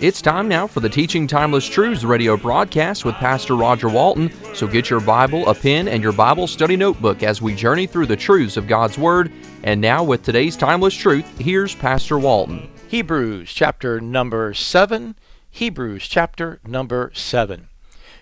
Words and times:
It's 0.00 0.22
time 0.22 0.48
now 0.48 0.66
for 0.66 0.80
the 0.80 0.88
Teaching 0.88 1.26
Timeless 1.26 1.68
Truths 1.68 2.04
radio 2.04 2.34
broadcast 2.34 3.04
with 3.04 3.14
Pastor 3.16 3.54
Roger 3.54 3.90
Walton. 3.90 4.32
So 4.54 4.66
get 4.66 4.88
your 4.88 5.00
Bible, 5.00 5.46
a 5.46 5.54
pen, 5.54 5.88
and 5.88 6.02
your 6.02 6.12
Bible 6.12 6.46
study 6.46 6.74
notebook 6.74 7.22
as 7.22 7.42
we 7.42 7.54
journey 7.54 7.86
through 7.86 8.06
the 8.06 8.16
truths 8.16 8.56
of 8.56 8.66
God's 8.66 8.96
Word. 8.96 9.30
And 9.62 9.78
now, 9.78 10.02
with 10.02 10.22
today's 10.22 10.56
Timeless 10.56 10.94
Truth, 10.94 11.38
here's 11.38 11.74
Pastor 11.74 12.18
Walton. 12.18 12.70
Hebrews 12.88 13.52
chapter 13.52 14.00
number 14.00 14.54
7. 14.54 15.16
Hebrews 15.50 16.08
chapter 16.08 16.60
number 16.66 17.12
7. 17.14 17.68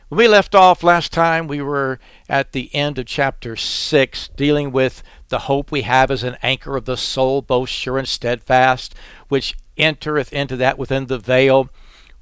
When 0.08 0.18
we 0.18 0.26
left 0.26 0.56
off 0.56 0.82
last 0.82 1.12
time, 1.12 1.46
we 1.46 1.62
were 1.62 2.00
at 2.28 2.50
the 2.50 2.74
end 2.74 2.98
of 2.98 3.06
chapter 3.06 3.54
6, 3.54 4.30
dealing 4.34 4.72
with 4.72 5.04
the 5.28 5.40
hope 5.40 5.70
we 5.70 5.82
have 5.82 6.10
as 6.10 6.24
an 6.24 6.38
anchor 6.42 6.76
of 6.76 6.86
the 6.86 6.96
soul, 6.96 7.40
both 7.40 7.68
sure 7.68 7.98
and 7.98 8.08
steadfast, 8.08 8.96
which 9.28 9.54
entereth 9.78 10.32
into 10.32 10.56
that 10.56 10.78
within 10.78 11.06
the 11.06 11.18
veil, 11.18 11.70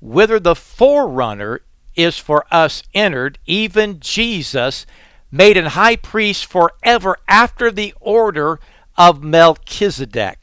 whither 0.00 0.38
the 0.38 0.54
forerunner 0.54 1.62
is 1.94 2.18
for 2.18 2.44
us 2.50 2.82
entered, 2.94 3.38
even 3.46 3.98
Jesus, 4.00 4.86
made 5.30 5.56
an 5.56 5.66
high 5.66 5.96
priest 5.96 6.46
forever 6.46 7.16
after 7.26 7.70
the 7.70 7.94
order 8.00 8.60
of 8.96 9.22
Melchizedek. 9.22 10.38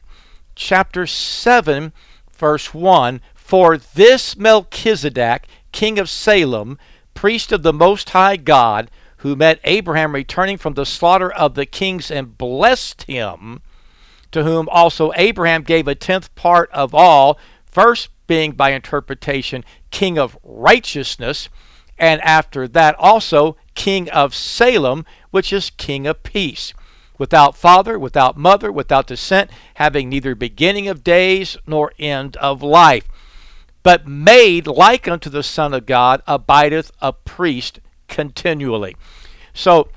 Chapter 0.54 1.06
7, 1.06 1.92
verse 2.36 2.74
1 2.74 3.20
For 3.34 3.76
this 3.78 4.36
Melchizedek, 4.36 5.46
king 5.72 5.98
of 5.98 6.10
Salem, 6.10 6.78
priest 7.14 7.52
of 7.52 7.62
the 7.62 7.72
Most 7.72 8.10
High 8.10 8.36
God, 8.36 8.90
who 9.18 9.36
met 9.36 9.60
Abraham 9.64 10.14
returning 10.14 10.58
from 10.58 10.74
the 10.74 10.84
slaughter 10.84 11.32
of 11.32 11.54
the 11.54 11.66
kings 11.66 12.10
and 12.10 12.36
blessed 12.36 13.04
him, 13.04 13.62
to 14.34 14.42
whom 14.42 14.68
also 14.68 15.12
Abraham 15.14 15.62
gave 15.62 15.86
a 15.86 15.94
tenth 15.94 16.34
part 16.34 16.68
of 16.72 16.92
all, 16.92 17.38
first 17.64 18.08
being 18.26 18.50
by 18.50 18.72
interpretation 18.72 19.64
king 19.92 20.18
of 20.18 20.36
righteousness, 20.42 21.48
and 21.96 22.20
after 22.22 22.66
that 22.66 22.96
also 22.98 23.56
king 23.76 24.10
of 24.10 24.34
Salem, 24.34 25.06
which 25.30 25.52
is 25.52 25.70
king 25.70 26.04
of 26.08 26.24
peace 26.24 26.74
without 27.16 27.56
father, 27.56 27.96
without 27.96 28.36
mother, 28.36 28.72
without 28.72 29.06
descent, 29.06 29.52
having 29.74 30.08
neither 30.08 30.34
beginning 30.34 30.88
of 30.88 31.04
days 31.04 31.56
nor 31.64 31.92
end 31.96 32.36
of 32.38 32.60
life, 32.60 33.06
but 33.84 34.04
made 34.04 34.66
like 34.66 35.06
unto 35.06 35.30
the 35.30 35.44
Son 35.44 35.72
of 35.72 35.86
God, 35.86 36.22
abideth 36.26 36.90
a 37.00 37.12
priest 37.12 37.78
continually. 38.08 38.96
So, 39.52 39.90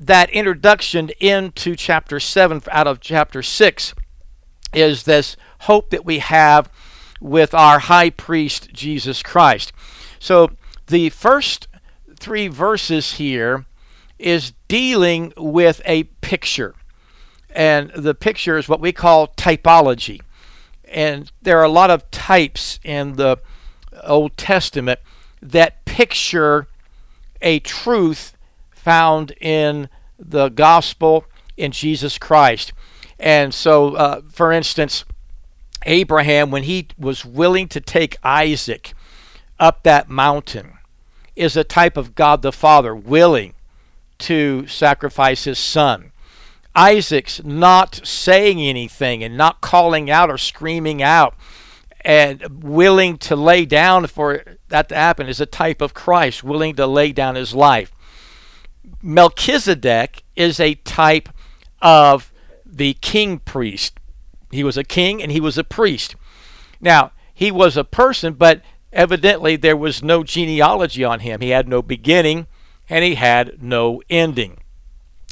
that 0.00 0.30
introduction 0.30 1.10
into 1.20 1.76
chapter 1.76 2.18
7 2.18 2.62
out 2.70 2.86
of 2.86 3.00
chapter 3.00 3.42
6 3.42 3.94
is 4.72 5.02
this 5.04 5.36
hope 5.60 5.90
that 5.90 6.04
we 6.04 6.18
have 6.18 6.70
with 7.20 7.54
our 7.54 7.78
high 7.78 8.10
priest, 8.10 8.70
Jesus 8.72 9.22
Christ. 9.22 9.72
So, 10.18 10.50
the 10.86 11.10
first 11.10 11.68
three 12.18 12.48
verses 12.48 13.14
here 13.14 13.66
is 14.18 14.52
dealing 14.68 15.32
with 15.36 15.80
a 15.84 16.04
picture. 16.04 16.74
And 17.50 17.90
the 17.90 18.14
picture 18.14 18.56
is 18.56 18.68
what 18.68 18.80
we 18.80 18.92
call 18.92 19.28
typology. 19.28 20.20
And 20.84 21.30
there 21.40 21.58
are 21.58 21.64
a 21.64 21.68
lot 21.68 21.90
of 21.90 22.10
types 22.10 22.78
in 22.82 23.14
the 23.14 23.38
Old 24.04 24.36
Testament 24.36 25.00
that 25.40 25.84
picture 25.84 26.66
a 27.40 27.58
truth 27.60 28.36
found 28.82 29.32
in 29.40 29.88
the 30.18 30.48
gospel 30.48 31.24
in 31.56 31.70
Jesus 31.70 32.18
Christ. 32.18 32.72
And 33.18 33.54
so, 33.54 33.94
uh, 33.94 34.22
for 34.30 34.50
instance, 34.50 35.04
Abraham, 35.84 36.50
when 36.50 36.64
he 36.64 36.88
was 36.98 37.24
willing 37.24 37.68
to 37.68 37.80
take 37.80 38.16
Isaac 38.24 38.94
up 39.60 39.84
that 39.84 40.08
mountain, 40.08 40.78
is 41.36 41.56
a 41.56 41.64
type 41.64 41.96
of 41.96 42.14
God 42.14 42.42
the 42.42 42.52
Father, 42.52 42.94
willing 42.94 43.54
to 44.18 44.66
sacrifice 44.66 45.44
his 45.44 45.58
son. 45.58 46.12
Isaac's 46.74 47.42
not 47.44 48.00
saying 48.04 48.60
anything 48.60 49.22
and 49.22 49.36
not 49.36 49.60
calling 49.60 50.10
out 50.10 50.30
or 50.30 50.38
screaming 50.38 51.02
out 51.02 51.34
and 52.04 52.64
willing 52.64 53.18
to 53.18 53.36
lay 53.36 53.64
down 53.64 54.06
for 54.06 54.42
that 54.68 54.88
to 54.88 54.94
happen 54.94 55.28
is 55.28 55.40
a 55.40 55.46
type 55.46 55.80
of 55.80 55.94
Christ, 55.94 56.42
willing 56.42 56.74
to 56.76 56.86
lay 56.86 57.12
down 57.12 57.34
his 57.34 57.54
life. 57.54 57.92
Melchizedek 59.02 60.24
is 60.36 60.58
a 60.58 60.74
type 60.76 61.28
of 61.80 62.32
the 62.64 62.94
king 62.94 63.38
priest. 63.38 63.98
He 64.50 64.64
was 64.64 64.76
a 64.76 64.84
king 64.84 65.22
and 65.22 65.32
he 65.32 65.40
was 65.40 65.58
a 65.58 65.64
priest. 65.64 66.14
Now, 66.80 67.12
he 67.32 67.50
was 67.50 67.76
a 67.76 67.84
person, 67.84 68.34
but 68.34 68.60
evidently 68.92 69.56
there 69.56 69.76
was 69.76 70.02
no 70.02 70.22
genealogy 70.22 71.04
on 71.04 71.20
him. 71.20 71.40
He 71.40 71.50
had 71.50 71.68
no 71.68 71.82
beginning 71.82 72.46
and 72.88 73.04
he 73.04 73.14
had 73.14 73.62
no 73.62 74.02
ending. 74.10 74.58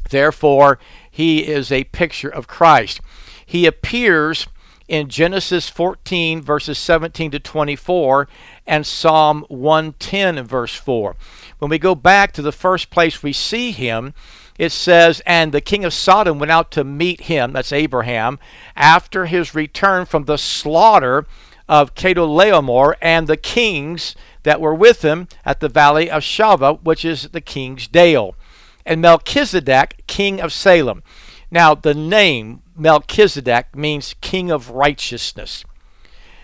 Therefore, 0.08 0.78
he 1.10 1.46
is 1.46 1.70
a 1.70 1.84
picture 1.84 2.28
of 2.28 2.48
Christ. 2.48 3.00
He 3.44 3.66
appears 3.66 4.46
in 4.90 5.08
Genesis 5.08 5.68
14, 5.68 6.42
verses 6.42 6.76
17 6.76 7.30
to 7.30 7.38
24, 7.38 8.26
and 8.66 8.84
Psalm 8.84 9.44
110, 9.48 10.44
verse 10.44 10.74
4. 10.74 11.14
When 11.60 11.70
we 11.70 11.78
go 11.78 11.94
back 11.94 12.32
to 12.32 12.42
the 12.42 12.50
first 12.50 12.90
place 12.90 13.22
we 13.22 13.32
see 13.32 13.70
him, 13.70 14.14
it 14.58 14.72
says, 14.72 15.22
And 15.24 15.52
the 15.52 15.60
king 15.60 15.84
of 15.84 15.94
Sodom 15.94 16.40
went 16.40 16.50
out 16.50 16.72
to 16.72 16.82
meet 16.82 17.22
him, 17.22 17.52
that's 17.52 17.72
Abraham, 17.72 18.40
after 18.74 19.26
his 19.26 19.54
return 19.54 20.06
from 20.06 20.24
the 20.24 20.36
slaughter 20.36 21.24
of 21.68 21.94
Chedorlaomer 21.94 22.94
and 23.00 23.28
the 23.28 23.36
kings 23.36 24.16
that 24.42 24.60
were 24.60 24.74
with 24.74 25.02
him 25.02 25.28
at 25.44 25.60
the 25.60 25.68
valley 25.68 26.10
of 26.10 26.24
Shaveh, 26.24 26.82
which 26.82 27.04
is 27.04 27.28
the 27.28 27.40
king's 27.40 27.86
dale, 27.86 28.34
and 28.84 29.00
Melchizedek, 29.00 30.02
king 30.08 30.40
of 30.40 30.52
Salem. 30.52 31.04
Now, 31.48 31.76
the 31.76 31.94
name 31.94 32.62
Melchizedek 32.80 33.76
means 33.76 34.14
king 34.20 34.50
of 34.50 34.70
righteousness. 34.70 35.64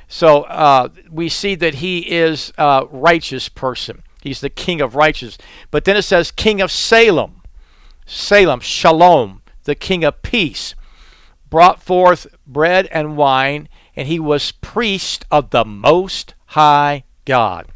So 0.07 0.43
uh, 0.43 0.91
we 1.11 1.29
see 1.29 1.55
that 1.57 1.77
he 1.77 2.11
is 2.11 2.53
a 2.59 2.87
righteous 2.91 3.49
person. 3.49 4.03
He's 4.23 4.41
the 4.41 4.51
king 4.51 4.81
of 4.81 4.95
righteousness. 4.95 5.39
But 5.71 5.85
then 5.85 5.97
it 5.97 6.03
says 6.03 6.31
king 6.31 6.61
of 6.61 6.71
Salem. 6.71 7.43
Salem, 8.05 8.61
Shalom, 8.61 9.43
the 9.65 9.75
king 9.75 10.05
of 10.05 10.23
peace, 10.23 10.75
brought 11.51 11.83
forth 11.83 12.27
bread 12.47 12.87
and 12.93 13.17
wine, 13.17 13.69
and 13.97 14.07
he 14.07 14.21
was 14.21 14.53
priest 14.53 15.25
of 15.31 15.51
the 15.51 15.65
Most 15.65 16.35
High 16.49 17.05
God. 17.25 17.67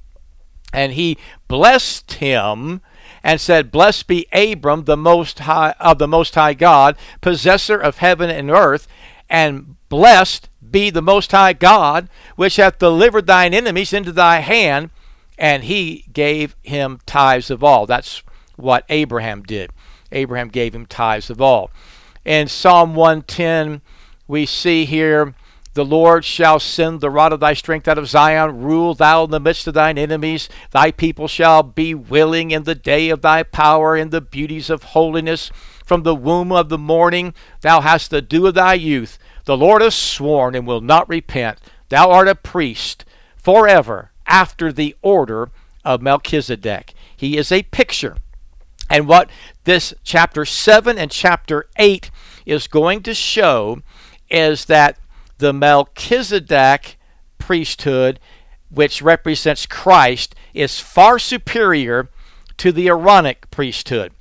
And 0.72 0.92
he 0.92 1.18
blessed 1.48 2.12
him 2.12 2.80
and 3.22 3.40
said, 3.40 3.70
Blessed 3.70 4.06
be 4.06 4.26
Abram, 4.32 4.84
the 4.84 4.96
most 4.96 5.40
high 5.40 5.74
of 5.80 5.98
the 5.98 6.08
most 6.08 6.34
high 6.34 6.54
God, 6.54 6.96
possessor 7.20 7.76
of 7.76 7.98
heaven 7.98 8.30
and 8.30 8.50
earth, 8.50 8.86
and 9.28 9.76
blessed 9.88 10.48
be 10.70 10.90
the 10.90 11.02
most 11.02 11.32
high 11.32 11.52
God, 11.52 12.08
which 12.36 12.56
hath 12.56 12.78
delivered 12.78 13.26
thine 13.26 13.54
enemies 13.54 13.92
into 13.92 14.12
thy 14.12 14.40
hand, 14.40 14.90
and 15.38 15.64
he 15.64 16.04
gave 16.12 16.56
him 16.62 17.00
tithes 17.06 17.50
of 17.50 17.64
all. 17.64 17.86
That's 17.86 18.22
what 18.56 18.84
Abraham 18.88 19.42
did. 19.42 19.70
Abraham 20.12 20.48
gave 20.48 20.74
him 20.74 20.86
tithes 20.86 21.30
of 21.30 21.40
all. 21.40 21.70
In 22.24 22.48
Psalm 22.48 22.94
110, 22.94 23.80
we 24.28 24.46
see 24.46 24.84
here 24.84 25.34
the 25.74 25.84
Lord 25.84 26.24
shall 26.24 26.58
send 26.58 27.00
the 27.00 27.10
rod 27.10 27.32
of 27.32 27.40
thy 27.40 27.54
strength 27.54 27.86
out 27.86 27.98
of 27.98 28.08
Zion. 28.08 28.60
Rule 28.60 28.94
thou 28.94 29.24
in 29.24 29.30
the 29.30 29.38
midst 29.38 29.66
of 29.68 29.74
thine 29.74 29.98
enemies. 29.98 30.48
Thy 30.72 30.90
people 30.90 31.28
shall 31.28 31.62
be 31.62 31.94
willing 31.94 32.50
in 32.50 32.64
the 32.64 32.74
day 32.74 33.08
of 33.08 33.22
thy 33.22 33.44
power, 33.44 33.96
in 33.96 34.10
the 34.10 34.20
beauties 34.20 34.68
of 34.68 34.82
holiness. 34.82 35.50
From 35.84 36.02
the 36.02 36.14
womb 36.14 36.50
of 36.50 36.68
the 36.68 36.78
morning 36.78 37.34
thou 37.60 37.80
hast 37.80 38.10
the 38.10 38.22
dew 38.22 38.46
of 38.46 38.54
thy 38.54 38.74
youth. 38.74 39.18
The 39.44 39.56
Lord 39.56 39.82
has 39.82 39.94
sworn 39.94 40.54
and 40.54 40.66
will 40.66 40.80
not 40.80 41.08
repent. 41.08 41.58
Thou 41.88 42.10
art 42.10 42.28
a 42.28 42.34
priest 42.34 43.04
forever 43.36 44.10
after 44.26 44.72
the 44.72 44.96
order 45.02 45.50
of 45.84 46.02
Melchizedek. 46.02 46.94
He 47.16 47.36
is 47.36 47.52
a 47.52 47.62
picture. 47.64 48.16
And 48.88 49.06
what 49.06 49.30
this 49.64 49.94
chapter 50.02 50.44
7 50.44 50.98
and 50.98 51.10
chapter 51.12 51.66
8 51.76 52.10
is 52.44 52.66
going 52.66 53.02
to 53.04 53.14
show 53.14 53.82
is 54.28 54.64
that 54.66 54.98
the 55.40 55.52
Melchizedek 55.52 56.96
priesthood, 57.38 58.20
which 58.70 59.02
represents 59.02 59.66
Christ, 59.66 60.34
is 60.54 60.78
far 60.78 61.18
superior 61.18 62.08
to 62.58 62.70
the 62.70 62.88
Aaronic 62.88 63.50
priesthood. 63.50 64.12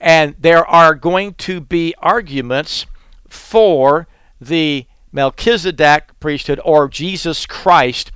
And 0.00 0.34
there 0.38 0.66
are 0.66 0.94
going 0.94 1.34
to 1.34 1.60
be 1.60 1.94
arguments 1.98 2.86
for 3.28 4.08
the 4.40 4.86
Melchizedek 5.12 6.18
priesthood 6.18 6.60
or 6.64 6.88
Jesus 6.88 7.44
Christ 7.44 8.10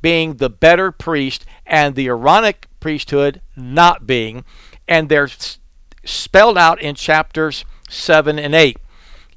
being 0.00 0.36
the 0.36 0.50
better 0.50 0.90
priest 0.90 1.44
and 1.66 1.94
the 1.94 2.06
Aaronic 2.06 2.68
priesthood 2.80 3.40
not 3.56 4.06
being. 4.06 4.44
And 4.86 5.08
they're 5.08 5.28
spelled 6.04 6.56
out 6.56 6.80
in 6.80 6.94
chapters 6.94 7.64
7 7.88 8.38
and 8.38 8.54
8. 8.54 8.78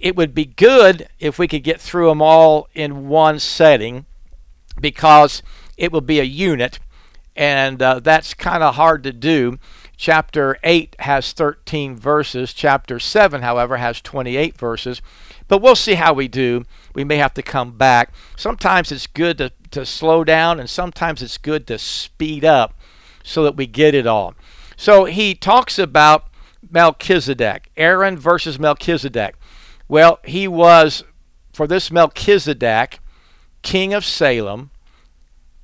It 0.02 0.16
would 0.16 0.34
be 0.34 0.46
good 0.46 1.08
if 1.20 1.38
we 1.38 1.48
could 1.48 1.64
get 1.64 1.80
through 1.80 2.10
them 2.10 2.24
all 2.24 2.68
in 2.74 3.08
one 3.08 3.38
setting 3.38 4.08
because 4.80 5.44
it 5.78 5.92
will 5.92 6.02
be 6.02 6.20
a 6.20 6.24
unit, 6.24 6.80
and 7.36 7.80
uh, 7.82 8.00
that's 8.00 8.34
kind 8.34 8.64
of 8.64 8.76
hard 8.76 9.04
to 9.04 9.14
do. 9.14 9.60
Chapter 9.98 10.58
8 10.64 10.96
has 11.02 11.34
13 11.34 11.96
verses. 11.96 12.52
Chapter 12.52 12.98
7, 12.98 13.44
however, 13.44 13.78
has 13.78 14.02
28 14.02 14.58
verses. 14.58 15.04
But 15.48 15.62
we'll 15.62 15.76
see 15.76 15.94
how 15.94 16.14
we 16.14 16.28
do. 16.28 16.66
We 16.96 17.04
may 17.04 17.18
have 17.18 17.36
to 17.36 17.44
come 17.44 17.78
back. 17.78 18.12
Sometimes 18.36 18.92
it's 18.92 19.06
good 19.06 19.38
to, 19.38 19.52
to 19.70 19.86
slow 19.86 20.24
down, 20.24 20.60
and 20.60 20.68
sometimes 20.68 21.22
it's 21.22 21.38
good 21.38 21.68
to 21.68 21.78
speed 21.78 22.44
up 22.44 22.74
so 23.24 23.44
that 23.44 23.56
we 23.56 23.68
get 23.68 23.94
it 23.94 24.08
all. 24.08 24.34
So 24.76 25.06
he 25.06 25.36
talks 25.36 25.78
about 25.78 26.28
Melchizedek, 26.72 27.70
Aaron 27.78 28.18
versus 28.18 28.58
Melchizedek. 28.58 29.36
Well, 29.92 30.20
he 30.24 30.48
was, 30.48 31.04
for 31.52 31.68
this 31.68 31.92
Melchizedek, 31.92 33.02
king 33.62 33.94
of 33.94 34.06
Salem, 34.06 34.72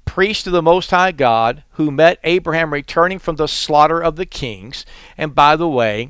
priest 0.03 0.45
of 0.47 0.51
the 0.51 0.61
Most 0.61 0.91
High 0.91 1.13
God, 1.13 1.63
who 1.75 1.91
met 1.91 2.19
Abraham 2.25 2.73
returning 2.73 3.19
from 3.19 3.37
the 3.37 3.47
slaughter 3.47 4.03
of 4.03 4.17
the 4.17 4.25
kings. 4.25 4.85
And 5.17 5.33
by 5.33 5.55
the 5.55 5.69
way, 5.69 6.09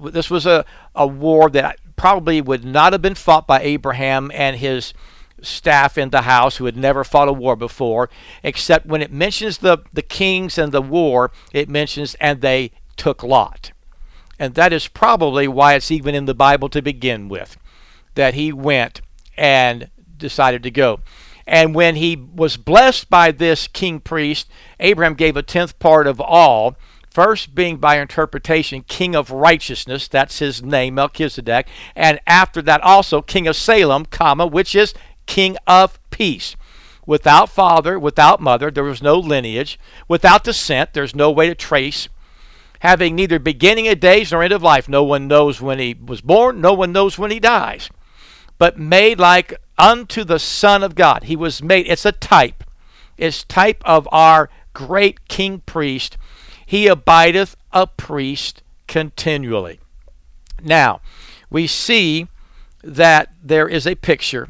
this 0.00 0.30
was 0.30 0.46
a, 0.46 0.64
a 0.94 1.08
war 1.08 1.50
that 1.50 1.80
probably 1.96 2.40
would 2.40 2.64
not 2.64 2.92
have 2.92 3.02
been 3.02 3.16
fought 3.16 3.48
by 3.48 3.62
Abraham 3.62 4.30
and 4.32 4.54
his 4.54 4.94
staff 5.42 5.98
in 5.98 6.10
the 6.10 6.22
house 6.22 6.58
who 6.58 6.66
had 6.66 6.76
never 6.76 7.02
fought 7.02 7.26
a 7.26 7.32
war 7.32 7.56
before, 7.56 8.08
except 8.44 8.86
when 8.86 9.02
it 9.02 9.10
mentions 9.10 9.58
the, 9.58 9.78
the 9.92 10.02
kings 10.02 10.56
and 10.56 10.70
the 10.70 10.80
war, 10.80 11.32
it 11.52 11.68
mentions, 11.68 12.14
and 12.20 12.42
they 12.42 12.70
took 12.96 13.24
Lot. 13.24 13.72
And 14.38 14.54
that 14.54 14.72
is 14.72 14.88
probably 14.88 15.48
why 15.48 15.74
it's 15.74 15.90
even 15.90 16.14
in 16.14 16.26
the 16.26 16.34
Bible 16.34 16.68
to 16.70 16.82
begin 16.82 17.28
with, 17.28 17.56
that 18.14 18.34
he 18.34 18.52
went 18.52 19.00
and 19.36 19.90
decided 20.16 20.62
to 20.62 20.70
go. 20.70 21.00
And 21.46 21.74
when 21.74 21.96
he 21.96 22.14
was 22.14 22.56
blessed 22.56 23.08
by 23.08 23.32
this 23.32 23.68
king 23.68 24.00
priest, 24.00 24.48
Abraham 24.78 25.14
gave 25.14 25.36
a 25.36 25.42
tenth 25.42 25.78
part 25.78 26.06
of 26.06 26.20
all, 26.20 26.76
first 27.10 27.54
being 27.54 27.78
by 27.78 27.98
interpretation 27.98 28.82
king 28.82 29.16
of 29.16 29.30
righteousness, 29.30 30.08
that's 30.08 30.40
his 30.40 30.62
name, 30.62 30.96
Melchizedek, 30.96 31.66
and 31.96 32.20
after 32.26 32.60
that 32.62 32.82
also 32.82 33.22
king 33.22 33.48
of 33.48 33.56
Salem, 33.56 34.04
comma, 34.04 34.46
which 34.46 34.74
is 34.74 34.94
king 35.26 35.56
of 35.66 35.98
peace. 36.10 36.54
Without 37.06 37.48
father, 37.48 37.98
without 37.98 38.40
mother, 38.42 38.70
there 38.70 38.84
was 38.84 39.02
no 39.02 39.18
lineage. 39.18 39.80
Without 40.06 40.44
descent, 40.44 40.92
there's 40.92 41.14
no 41.14 41.30
way 41.30 41.48
to 41.48 41.54
trace 41.54 42.10
having 42.80 43.16
neither 43.16 43.38
beginning 43.38 43.88
of 43.88 44.00
days 44.00 44.32
nor 44.32 44.42
end 44.42 44.52
of 44.52 44.62
life. 44.62 44.88
No 44.88 45.02
one 45.02 45.28
knows 45.28 45.60
when 45.60 45.78
he 45.78 45.94
was 45.94 46.20
born, 46.20 46.60
no 46.60 46.72
one 46.72 46.92
knows 46.92 47.18
when 47.18 47.30
he 47.30 47.40
dies. 47.40 47.90
But 48.58 48.78
made 48.78 49.18
like 49.18 49.54
unto 49.76 50.24
the 50.24 50.38
Son 50.38 50.82
of 50.82 50.94
God. 50.94 51.24
He 51.24 51.36
was 51.36 51.62
made, 51.62 51.86
it's 51.88 52.04
a 52.04 52.12
type. 52.12 52.64
It's 53.16 53.44
type 53.44 53.82
of 53.84 54.08
our 54.12 54.48
great 54.74 55.28
king 55.28 55.60
priest. 55.60 56.16
He 56.64 56.86
abideth 56.86 57.56
a 57.72 57.86
priest 57.86 58.62
continually. 58.86 59.80
Now, 60.62 61.00
we 61.50 61.66
see 61.66 62.28
that 62.82 63.32
there 63.42 63.68
is 63.68 63.86
a 63.86 63.94
picture. 63.94 64.48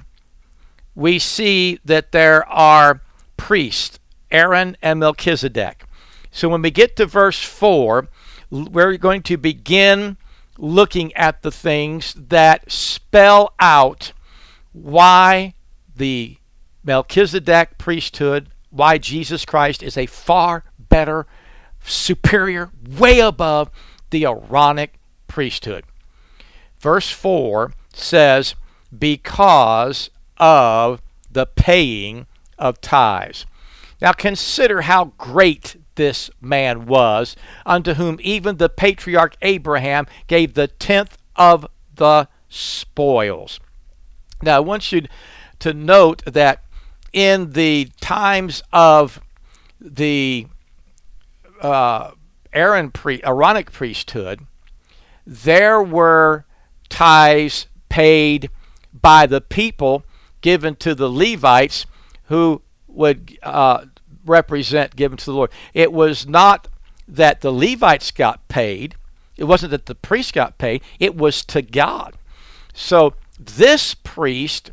We 0.95 1.19
see 1.19 1.79
that 1.85 2.13
there 2.13 2.47
are 2.49 3.01
priests, 3.37 3.99
Aaron 4.31 4.77
and 4.83 5.01
Melchizedek. 5.01 5.85
So 6.31 6.49
when 6.49 6.63
we 6.63 6.71
get 6.71 6.97
to 6.97 7.07
verse 7.07 7.43
4, 7.43 8.09
we're 8.51 8.97
going 8.97 9.23
to 9.23 9.37
begin 9.37 10.17
looking 10.57 11.15
at 11.15 11.43
the 11.43 11.53
things 11.53 12.15
that 12.15 12.71
spell 12.71 13.55
out 13.61 14.13
why 14.73 15.55
the 15.97 16.37
Melchizedek 16.85 17.79
priesthood, 17.79 18.49
why 18.71 18.99
Jesus 18.99 19.45
Christ 19.45 19.83
is 19.83 19.97
a 19.97 20.07
far 20.07 20.65
better, 20.79 21.27
superior, 21.85 22.71
way 22.99 23.21
above 23.21 23.71
the 24.11 24.25
Aaronic 24.25 24.99
priesthood. 25.27 25.85
Verse 26.81 27.11
4 27.11 27.73
says, 27.93 28.55
because 28.97 30.11
of 30.39 31.03
the 31.31 31.47
paying 31.47 32.27
of 32.59 32.81
tithes. 32.81 33.47
Now 34.01 34.13
consider 34.13 34.83
how 34.83 35.07
great 35.19 35.77
this 35.99 36.31
man 36.41 36.87
was, 36.87 37.37
unto 37.67 37.95
whom 37.95 38.19
even 38.23 38.57
the 38.57 38.71
patriarch 38.71 39.37
Abraham 39.43 40.07
gave 40.29 40.55
the 40.55 40.69
tenth 40.69 41.19
of 41.37 41.67
the 41.95 42.29
spoils. 42.49 43.61
Now, 44.41 44.57
I 44.57 44.61
want 44.61 44.91
you 44.91 45.03
to 45.59 45.75
note 45.75 46.25
that 46.25 46.65
in 47.13 47.53
the 47.53 47.91
times 48.01 48.63
of 48.73 49.21
the 49.81 50.47
uh, 51.61 52.13
Aaron 52.53 52.93
Aaronic 53.25 53.73
priesthood, 53.73 54.47
there 55.27 55.83
were 55.83 56.47
tithes 56.89 57.67
paid 57.89 58.51
by 58.93 59.27
the 59.27 59.41
people 59.41 60.05
given 60.41 60.77
to 60.77 60.95
the 60.95 61.11
Levites 61.11 61.87
who 62.25 62.63
would 62.87 63.37
uh, 63.43 63.87
represent 64.29 64.97
given 64.97 65.19
to 65.19 65.25
the 65.25 65.33
Lord. 65.33 65.51
It 65.75 65.93
was 65.93 66.27
not 66.27 66.69
that 67.07 67.41
the 67.41 67.53
Levites 67.53 68.11
got 68.11 68.47
paid, 68.49 68.95
it 69.37 69.45
wasn't 69.45 69.71
that 69.71 69.87
the 69.87 69.95
priests 69.95 70.33
got 70.33 70.59
paid, 70.59 70.83
it 70.99 71.17
was 71.17 71.45
to 71.47 71.63
God. 71.63 72.17
So 72.75 73.15
this 73.39 73.95
priest 73.95 74.71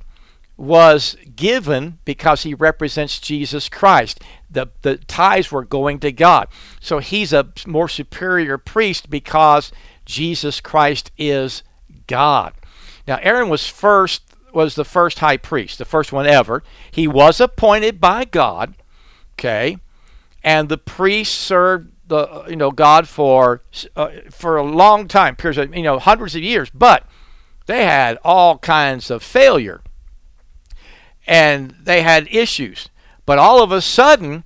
was 0.58 1.18
given 1.36 2.00
because 2.06 2.44
he 2.44 2.54
represents 2.54 3.20
Jesus 3.20 3.68
Christ. 3.68 4.22
The, 4.50 4.68
the 4.84 4.98
tithes 4.98 5.52
were 5.52 5.66
going 5.66 6.00
to 6.00 6.12
God. 6.12 6.48
So 6.80 7.00
he's 7.00 7.34
a 7.34 7.52
more 7.68 7.90
superior 7.90 8.58
priest 8.58 9.10
because 9.10 9.72
Jesus 10.06 10.62
Christ 10.62 11.12
is 11.18 11.64
God. 12.08 12.54
Now 13.08 13.20
Aaron 13.22 13.50
was 13.50 13.68
first 13.68 14.22
was 14.54 14.76
the 14.76 14.86
first 14.86 15.20
high 15.20 15.36
priest, 15.36 15.78
the 15.78 15.86
first 15.86 16.14
one 16.14 16.26
ever. 16.26 16.64
He 16.90 17.10
was 17.10 17.42
appointed 17.42 18.00
by 18.00 18.24
God 18.24 18.74
Okay, 19.38 19.78
and 20.44 20.70
the 20.70 20.78
priests 20.78 21.36
served 21.36 21.92
the 22.08 22.46
you 22.48 22.56
know 22.56 22.72
God 22.72 23.08
for 23.08 23.62
uh, 23.96 24.10
for 24.32 24.58
a 24.58 24.64
long 24.64 25.08
time, 25.08 25.36
periods 25.36 25.58
of, 25.58 25.76
you 25.76 25.84
know 25.84 26.00
hundreds 26.00 26.36
of 26.36 26.44
years, 26.44 26.70
but 26.74 27.06
they 27.66 27.84
had 27.84 28.18
all 28.24 28.58
kinds 28.60 29.10
of 29.10 29.24
failure 29.24 29.82
and 31.28 31.76
they 31.82 32.02
had 32.02 32.28
issues. 32.32 32.90
But 33.26 33.40
all 33.40 33.64
of 33.64 33.72
a 33.72 33.82
sudden, 33.82 34.44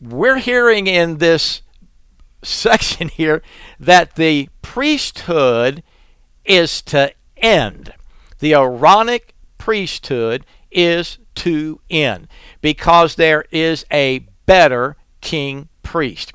we're 0.00 0.38
hearing 0.38 0.86
in 0.86 1.18
this 1.18 1.62
section 2.42 3.08
here 3.08 3.42
that 3.80 4.16
the 4.16 4.48
priesthood 4.62 5.82
is 6.44 6.82
to 6.82 7.12
end. 7.36 7.94
The 8.38 8.54
Aaronic 8.54 9.34
priesthood 9.56 10.44
is 10.70 11.18
to 11.38 11.80
end 11.88 12.26
because 12.60 13.14
there 13.14 13.44
is 13.50 13.86
a 13.92 14.20
better 14.44 14.96
king 15.20 15.68
priest 15.82 16.32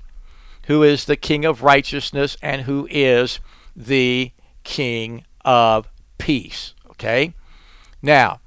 who 0.67 0.81
is 0.81 1.05
the 1.05 1.17
king 1.17 1.43
of 1.43 1.62
righteousness 1.62 2.38
and 2.41 2.62
who 2.62 2.88
is 2.89 3.39
the 3.75 4.31
king 4.63 5.25
of 5.43 5.88
peace. 6.17 6.74
Okay? 6.91 7.33
Now, 8.01 8.39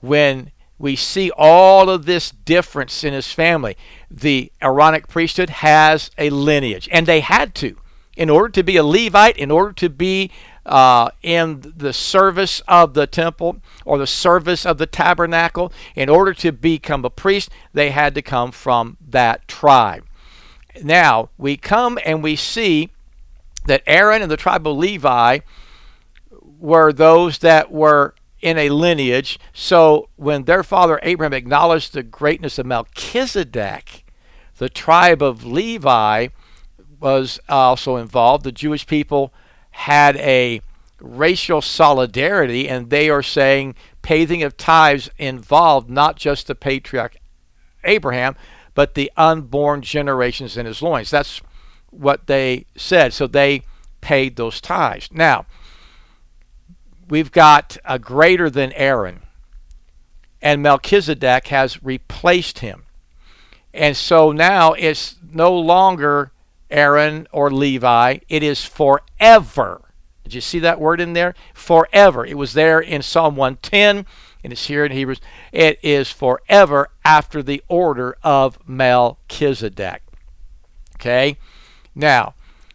when 0.00 0.50
we 0.76 0.96
see 0.96 1.30
all 1.36 1.88
of 1.88 2.04
this 2.04 2.30
difference 2.30 3.04
in 3.04 3.12
his 3.12 3.30
family, 3.32 3.76
the 4.10 4.50
Aaronic 4.60 5.06
priesthood 5.06 5.50
has 5.50 6.10
a 6.18 6.30
lineage, 6.30 6.88
and 6.90 7.06
they 7.06 7.20
had 7.20 7.54
to. 7.56 7.76
In 8.16 8.28
order 8.28 8.48
to 8.48 8.64
be 8.64 8.76
a 8.76 8.82
Levite, 8.82 9.36
in 9.36 9.52
order 9.52 9.72
to 9.74 9.88
be 9.88 10.32
uh, 10.64 11.10
in 11.22 11.72
the 11.76 11.92
service 11.92 12.62
of 12.68 12.94
the 12.94 13.06
temple 13.06 13.56
or 13.84 13.98
the 13.98 14.06
service 14.06 14.64
of 14.64 14.78
the 14.78 14.86
tabernacle. 14.86 15.72
In 15.94 16.08
order 16.08 16.32
to 16.34 16.52
become 16.52 17.04
a 17.04 17.10
priest, 17.10 17.50
they 17.72 17.90
had 17.90 18.14
to 18.14 18.22
come 18.22 18.52
from 18.52 18.96
that 19.08 19.46
tribe. 19.48 20.04
Now, 20.82 21.30
we 21.36 21.56
come 21.56 21.98
and 22.04 22.22
we 22.22 22.36
see 22.36 22.90
that 23.66 23.82
Aaron 23.86 24.22
and 24.22 24.30
the 24.30 24.36
tribe 24.36 24.66
of 24.66 24.76
Levi 24.76 25.40
were 26.58 26.92
those 26.92 27.38
that 27.38 27.70
were 27.70 28.14
in 28.40 28.58
a 28.58 28.70
lineage. 28.70 29.38
So 29.52 30.08
when 30.16 30.44
their 30.44 30.62
father 30.62 30.98
Abraham 31.02 31.32
acknowledged 31.32 31.92
the 31.92 32.02
greatness 32.02 32.58
of 32.58 32.66
Melchizedek, 32.66 34.04
the 34.58 34.68
tribe 34.68 35.22
of 35.22 35.44
Levi 35.44 36.28
was 37.00 37.40
also 37.48 37.96
involved. 37.96 38.44
The 38.44 38.52
Jewish 38.52 38.86
people 38.86 39.32
had 39.72 40.16
a 40.16 40.60
racial 41.00 41.60
solidarity, 41.60 42.68
and 42.68 42.90
they 42.90 43.10
are 43.10 43.22
saying 43.22 43.74
paying 44.02 44.42
of 44.42 44.56
tithes 44.56 45.10
involved 45.18 45.90
not 45.90 46.16
just 46.16 46.46
the 46.46 46.54
patriarch 46.54 47.16
Abraham, 47.84 48.36
but 48.74 48.94
the 48.94 49.10
unborn 49.16 49.82
generations 49.82 50.56
in 50.56 50.66
his 50.66 50.82
loins. 50.82 51.10
That's 51.10 51.40
what 51.90 52.26
they 52.26 52.66
said. 52.76 53.12
So 53.12 53.26
they 53.26 53.62
paid 54.00 54.36
those 54.36 54.60
tithes. 54.60 55.08
Now, 55.12 55.46
we've 57.08 57.32
got 57.32 57.76
a 57.84 57.98
greater 57.98 58.48
than 58.48 58.72
Aaron, 58.72 59.22
and 60.40 60.62
Melchizedek 60.62 61.48
has 61.48 61.82
replaced 61.82 62.60
him. 62.60 62.84
And 63.74 63.96
so 63.96 64.32
now 64.32 64.72
it's 64.72 65.16
no 65.30 65.54
longer 65.54 66.31
Aaron 66.72 67.28
or 67.30 67.50
Levi, 67.50 68.18
it 68.28 68.42
is 68.42 68.64
forever. 68.64 69.92
Did 70.24 70.34
you 70.34 70.40
see 70.40 70.58
that 70.60 70.80
word 70.80 71.00
in 71.00 71.12
there? 71.12 71.34
Forever. 71.54 72.24
It 72.24 72.38
was 72.38 72.54
there 72.54 72.80
in 72.80 73.02
Psalm 73.02 73.36
110, 73.36 74.06
and 74.42 74.52
it's 74.52 74.66
here 74.66 74.84
in 74.84 74.92
Hebrews. 74.92 75.20
It 75.52 75.78
is 75.82 76.10
forever 76.10 76.88
after 77.04 77.42
the 77.42 77.62
order 77.68 78.16
of 78.22 78.58
Melchizedek. 78.66 80.02
Okay? 80.96 81.36
Now, 81.94 82.34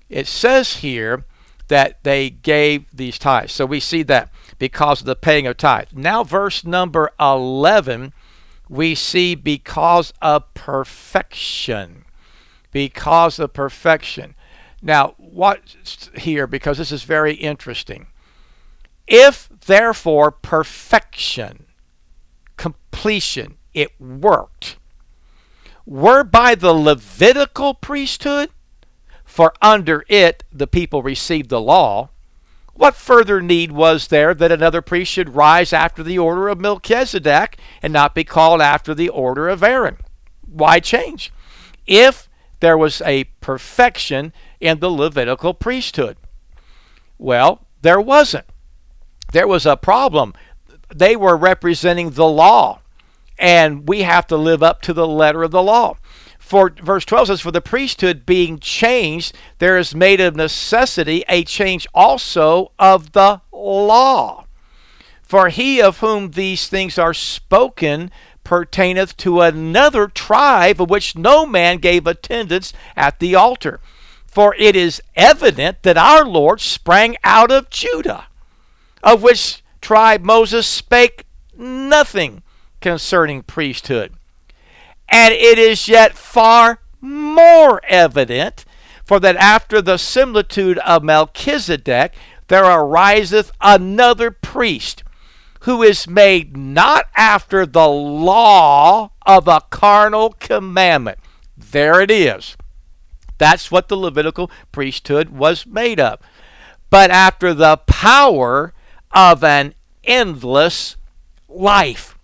it 0.10 0.28
says 0.28 0.78
here 0.78 1.26
that 1.68 2.04
they 2.04 2.30
gave 2.30 2.86
these 2.96 3.18
tithes. 3.18 3.54
So 3.54 3.66
we 3.66 3.80
see 3.80 4.04
that 4.04 4.32
because 4.60 5.02
of 5.02 5.06
the 5.06 5.16
paying 5.16 5.48
of 5.48 5.58
tithes. 5.58 5.94
Now, 5.94 6.24
verse 6.24 6.64
number 6.64 7.12
11, 7.20 8.14
we 8.70 8.96
see 8.96 9.36
because 9.36 10.14
of 10.22 10.54
perfection. 10.54 12.06
Because 12.78 13.40
of 13.40 13.54
perfection. 13.54 14.36
Now, 14.84 15.16
what 15.18 16.12
here, 16.16 16.46
because 16.46 16.78
this 16.78 16.92
is 16.92 17.02
very 17.02 17.34
interesting. 17.34 18.06
If, 19.08 19.50
therefore, 19.66 20.30
perfection, 20.30 21.66
completion, 22.56 23.58
it 23.74 24.00
worked, 24.00 24.78
were 25.88 26.24
by 26.24 26.54
the 26.54 26.72
Levitical 26.72 27.74
priesthood, 27.74 28.52
for 29.26 29.54
under 29.60 30.06
it 30.08 30.44
the 30.54 30.68
people 30.68 31.02
received 31.02 31.50
the 31.50 31.60
law, 31.60 32.12
what 32.76 32.94
further 32.94 33.42
need 33.42 33.72
was 33.72 34.10
there 34.10 34.36
that 34.36 34.52
another 34.52 34.84
priest 34.84 35.12
should 35.12 35.34
rise 35.34 35.74
after 35.74 36.04
the 36.04 36.20
order 36.20 36.48
of 36.48 36.60
Melchizedek 36.60 37.58
and 37.82 37.92
not 37.92 38.14
be 38.14 38.24
called 38.24 38.62
after 38.62 38.94
the 38.94 39.10
order 39.10 39.50
of 39.50 39.64
Aaron? 39.64 39.98
Why 40.46 40.80
change? 40.80 41.34
If 41.88 42.27
there 42.60 42.78
was 42.78 43.02
a 43.02 43.26
perfection 43.42 44.34
in 44.60 44.80
the 44.80 44.90
Levitical 44.90 45.54
priesthood. 45.54 46.18
Well, 47.18 47.66
there 47.82 48.02
wasn't. 48.02 48.46
There 49.32 49.48
was 49.48 49.66
a 49.66 49.78
problem. 49.78 50.34
They 50.94 51.16
were 51.16 51.38
representing 51.38 52.12
the 52.12 52.28
law, 52.28 52.82
and 53.38 53.88
we 53.88 54.02
have 54.02 54.28
to 54.28 54.38
live 54.38 54.64
up 54.64 54.82
to 54.84 54.94
the 54.94 55.08
letter 55.08 55.44
of 55.44 55.52
the 55.52 55.64
law. 55.64 55.98
For 56.40 56.70
verse 56.70 57.04
12 57.04 57.28
says, 57.28 57.42
For 57.42 57.52
the 57.52 57.60
priesthood 57.60 58.26
being 58.26 58.60
changed, 58.60 59.36
there 59.60 59.78
is 59.78 59.94
made 59.94 60.22
of 60.22 60.36
necessity 60.36 61.26
a 61.28 61.44
change 61.44 61.86
also 61.94 62.72
of 62.80 63.12
the 63.12 63.42
law. 63.52 64.46
For 65.22 65.50
he 65.50 65.82
of 65.82 66.00
whom 66.00 66.32
these 66.32 66.70
things 66.70 66.98
are 66.98 67.14
spoken 67.14 68.12
pertaineth 68.48 69.18
to 69.18 69.42
another 69.42 70.08
tribe 70.08 70.82
of 70.82 70.90
which 70.90 71.18
no 71.18 71.46
man 71.46 71.80
gave 71.80 72.08
attendance 72.08 72.72
at 72.96 73.20
the 73.20 73.36
altar. 73.36 73.82
For 74.26 74.56
it 74.58 74.74
is 74.74 75.02
evident 75.18 75.84
that 75.84 75.98
our 75.98 76.24
Lord 76.24 76.62
sprang 76.62 77.18
out 77.26 77.52
of 77.52 77.70
Judah, 77.70 78.28
of 79.04 79.22
which 79.22 79.62
tribe 79.82 80.24
Moses 80.24 80.66
spake 80.66 81.26
nothing 81.58 82.42
concerning 82.80 83.44
priesthood. 83.44 84.14
And 85.10 85.34
it 85.34 85.60
is 85.60 85.90
yet 85.90 86.16
far 86.16 86.80
more 87.02 87.82
evident, 87.90 88.64
for 89.04 89.20
that 89.20 89.36
after 89.36 89.82
the 89.82 89.98
similitude 89.98 90.78
of 90.80 91.04
Melchizedek 91.04 92.14
there 92.48 92.64
ariseth 92.64 93.52
another 93.60 94.32
priest, 94.32 95.04
who 95.68 95.84
is 95.84 96.08
made 96.08 96.56
not 96.56 97.08
after 97.14 97.66
the 97.66 97.90
law 97.90 99.12
of 99.26 99.50
a 99.50 99.60
carnal 99.70 100.30
commandment. 100.40 101.20
There 101.58 102.00
it 102.00 102.10
is. 102.10 102.56
That's 103.38 103.70
what 103.70 103.90
the 103.90 103.98
Levitical 103.98 104.50
priesthood 104.72 105.30
was 105.30 105.66
made 105.66 106.00
of. 106.00 106.22
But 106.90 107.12
after 107.12 107.54
the 107.54 107.76
power 107.86 108.74
of 109.12 109.44
an 109.44 109.74
endless 110.06 110.96
life. 111.50 112.18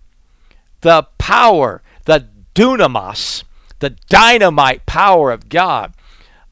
The 0.80 1.06
power, 1.18 1.82
the 2.06 2.26
dunamis, 2.54 3.44
the 3.80 3.90
dynamite 4.08 4.86
power 4.86 5.30
of 5.30 5.50
God 5.50 5.92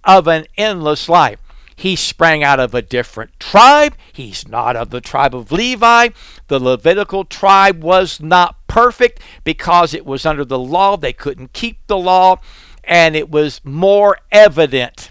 of 0.05 0.29
an 0.29 0.45
endless 0.59 1.09
life. 1.09 1.39
He 1.77 1.97
sprang 1.97 2.45
out 2.45 2.61
of 2.61 2.75
a 2.75 2.83
different 2.83 3.39
tribe. 3.41 3.95
He's 4.13 4.47
not 4.47 4.77
of 4.77 4.91
the 4.91 5.01
tribe 5.01 5.35
of 5.35 5.53
Levi. 5.53 6.09
The 6.49 6.61
Levitical 6.61 7.25
tribe 7.25 7.83
was 7.83 8.21
not 8.21 8.67
perfect 8.67 9.21
because 9.45 9.95
it 9.95 10.07
was 10.07 10.27
under 10.27 10.45
the 10.45 10.59
law. 10.59 10.97
They 10.97 11.13
couldn't 11.13 11.53
keep 11.53 11.87
the 11.87 11.99
law, 11.99 12.41
and 12.85 13.17
it 13.17 13.31
was 13.31 13.61
more 13.65 14.19
evident. 14.31 15.11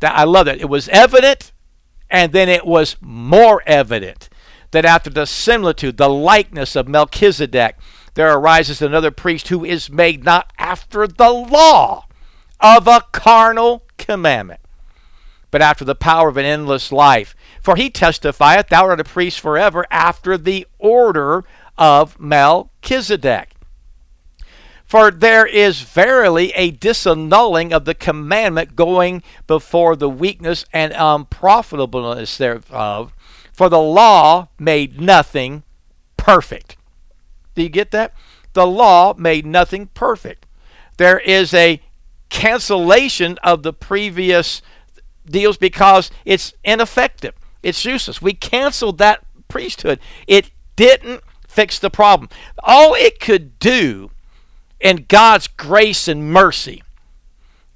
That 0.00 0.16
I 0.16 0.24
love 0.24 0.46
that. 0.46 0.60
It 0.60 0.68
was 0.68 0.88
evident, 0.88 1.52
and 2.10 2.32
then 2.32 2.48
it 2.48 2.66
was 2.66 2.96
more 3.00 3.62
evident 3.66 4.28
that 4.72 4.84
after 4.84 5.10
the 5.10 5.26
similitude, 5.26 5.96
the 5.96 6.08
likeness 6.08 6.74
of 6.74 6.88
Melchizedek, 6.88 7.76
there 8.14 8.34
arises 8.34 8.82
another 8.82 9.10
priest 9.10 9.48
who 9.48 9.64
is 9.64 9.88
made 9.88 10.24
not 10.24 10.52
after 10.58 11.06
the 11.06 11.30
law 11.30 12.06
of 12.60 12.88
a 12.88 13.04
carnal 13.12 13.84
commandment, 13.96 14.60
but 15.52 15.62
after 15.62 15.84
the 15.84 15.94
power 15.94 16.28
of 16.28 16.36
an 16.36 16.44
endless 16.44 16.90
life. 16.90 17.36
For 17.60 17.76
he 17.76 17.90
testifieth, 17.90 18.68
Thou 18.68 18.86
art 18.86 18.98
a 18.98 19.04
priest 19.04 19.38
forever 19.38 19.86
after 19.92 20.36
the 20.36 20.66
order 20.80 21.44
of 21.78 22.18
Melchizedek. 22.18 23.50
For 24.84 25.10
there 25.10 25.46
is 25.46 25.82
verily 25.82 26.52
a 26.52 26.72
disannulling 26.72 27.70
of 27.72 27.84
the 27.84 27.94
commandment 27.94 28.74
going 28.74 29.22
before 29.46 29.94
the 29.94 30.08
weakness 30.08 30.64
and 30.72 30.92
unprofitableness 30.92 32.36
thereof. 32.36 33.12
For 33.52 33.68
the 33.68 33.78
law 33.78 34.48
made 34.58 35.00
nothing 35.00 35.62
perfect. 36.16 36.76
Do 37.54 37.62
you 37.62 37.68
get 37.68 37.90
that? 37.90 38.14
The 38.54 38.66
law 38.66 39.14
made 39.16 39.46
nothing 39.46 39.88
perfect. 39.88 40.46
There 40.96 41.18
is 41.18 41.54
a 41.54 41.80
cancellation 42.28 43.38
of 43.42 43.62
the 43.62 43.72
previous 43.72 44.62
deals 45.26 45.56
because 45.56 46.10
it's 46.24 46.54
ineffective. 46.64 47.34
It's 47.62 47.84
useless. 47.84 48.20
We 48.20 48.34
canceled 48.34 48.98
that 48.98 49.24
priesthood. 49.48 50.00
It 50.26 50.50
didn't 50.76 51.22
fix 51.46 51.78
the 51.78 51.90
problem. 51.90 52.28
All 52.62 52.94
it 52.94 53.20
could 53.20 53.58
do 53.58 54.10
in 54.80 55.06
God's 55.08 55.46
grace 55.46 56.08
and 56.08 56.32
mercy 56.32 56.82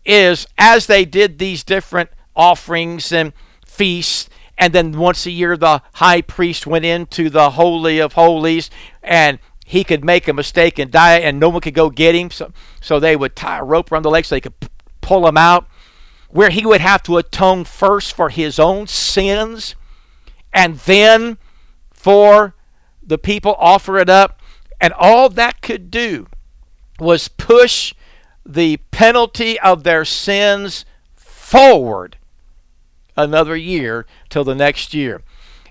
is 0.05 0.47
as 0.59 0.87
they 0.87 1.05
did 1.05 1.39
these 1.39 1.63
different 1.63 2.11
offerings 2.35 3.13
and 3.13 3.33
feasts, 3.65 4.29
and 4.59 4.73
then 4.73 4.93
once 4.93 5.27
a 5.27 5.31
year 5.31 5.57
the 5.57 5.83
high 5.95 6.23
priest 6.23 6.67
went 6.67 6.85
into 6.85 7.29
the 7.29 7.51
Holy 7.51 7.99
of 7.99 8.15
Holies 8.15 8.71
and 9.03 9.39
he 9.67 9.83
could 9.83 10.05
make 10.05 10.29
a 10.29 10.33
mistake 10.33 10.79
and 10.79 10.93
die, 10.93 11.19
and 11.19 11.41
no 11.41 11.49
one 11.49 11.61
could 11.61 11.75
go 11.75 11.91
get 11.91 12.15
him. 12.15 12.31
So, 12.31 12.53
so 12.81 13.01
they 13.01 13.17
would 13.17 13.35
tie 13.35 13.59
a 13.59 13.65
rope 13.65 13.91
around 13.91 14.05
the 14.05 14.11
leg 14.11 14.25
so 14.25 14.37
they 14.37 14.41
could 14.41 14.55
pull 15.01 15.27
him 15.27 15.37
out. 15.37 15.67
Where 16.31 16.51
he 16.51 16.67
would 16.67 16.81
have 16.81 17.03
to 17.05 17.19
atone 17.19 17.65
first 17.65 18.15
for 18.15 18.29
his 18.29 18.59
own 18.59 18.87
sins, 18.87 19.75
and 20.53 20.79
then 20.81 21.39
for 21.93 22.55
the 23.03 23.19
people 23.19 23.55
offer 23.59 23.99
it 23.99 24.11
up. 24.11 24.41
And 24.81 24.93
all 24.93 25.29
that 25.31 25.63
could 25.63 25.91
do 25.91 26.27
was 26.99 27.29
push 27.29 27.95
the 28.45 28.79
penalty 28.91 29.59
of 29.61 29.85
their 29.85 30.05
sins 30.05 30.85
forward 31.15 32.17
another 33.17 33.57
year 33.57 34.07
till 34.29 34.45
the 34.45 34.55
next 34.55 34.95
year. 34.95 35.23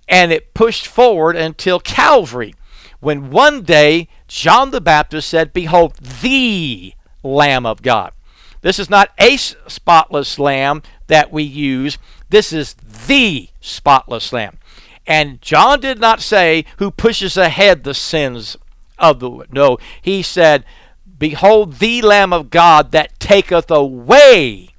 And 0.08 0.32
it 0.32 0.54
pushed 0.54 0.88
forward 0.88 1.36
until 1.36 1.80
Calvary, 1.80 2.54
when 3.00 3.30
one 3.30 3.64
day 3.64 4.08
John 4.28 4.72
the 4.72 4.82
Baptist 4.82 5.30
said, 5.30 5.54
Behold, 5.54 5.96
the 5.96 6.94
Lamb 7.24 7.66
of 7.66 7.82
God. 7.82 8.12
This 8.66 8.80
is 8.80 8.90
not 8.90 9.12
a 9.20 9.38
spotless 9.38 10.40
lamb 10.40 10.82
that 11.06 11.32
we 11.32 11.44
use. 11.44 12.00
This 12.32 12.52
is 12.52 12.74
the 12.74 13.50
spotless 13.62 14.34
lamb. 14.34 14.58
And 15.06 15.40
John 15.40 15.80
did 15.80 16.00
not 16.00 16.20
say 16.20 16.66
who 16.78 16.90
pushes 16.90 17.38
ahead 17.38 17.84
the 17.84 17.94
sins 17.94 18.58
of 18.98 19.20
the 19.20 19.46
no. 19.52 19.78
He 20.02 20.24
said, 20.24 20.66
Behold 21.20 21.74
the 21.74 22.02
Lamb 22.02 22.34
of 22.34 22.50
God 22.50 22.92
that 22.92 23.20
taketh 23.20 23.70
away 23.70 24.70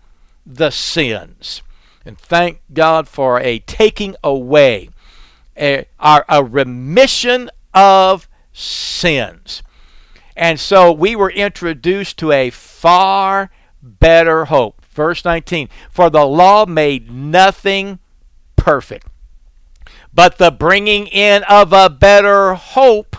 the 0.45 0.71
sins. 0.71 1.63
And 2.05 2.19
thank 2.19 2.63
God 2.73 3.07
for 3.07 3.39
a 3.39 3.61
taking 3.61 4.17
away, 4.25 4.91
a, 5.57 5.87
a 6.01 6.43
remission 6.43 7.51
of 7.73 8.29
sins. 8.53 9.63
And 10.35 10.59
so 10.59 10.91
we 10.91 11.15
were 11.15 11.31
introduced 11.31 12.17
to 12.17 12.33
a 12.33 12.51
far 12.51 13.53
better 13.87 14.47
hope. 14.47 14.85
Verse 14.87 15.25
19 15.25 15.69
For 15.91 16.11
the 16.11 16.25
law 16.25 16.67
made 16.67 17.11
nothing 17.11 17.99
perfect, 18.57 19.07
but 20.13 20.39
the 20.39 20.51
bringing 20.51 21.07
in 21.07 21.43
of 21.45 21.73
a 21.73 21.91
better 21.91 22.55
hope, 22.55 23.17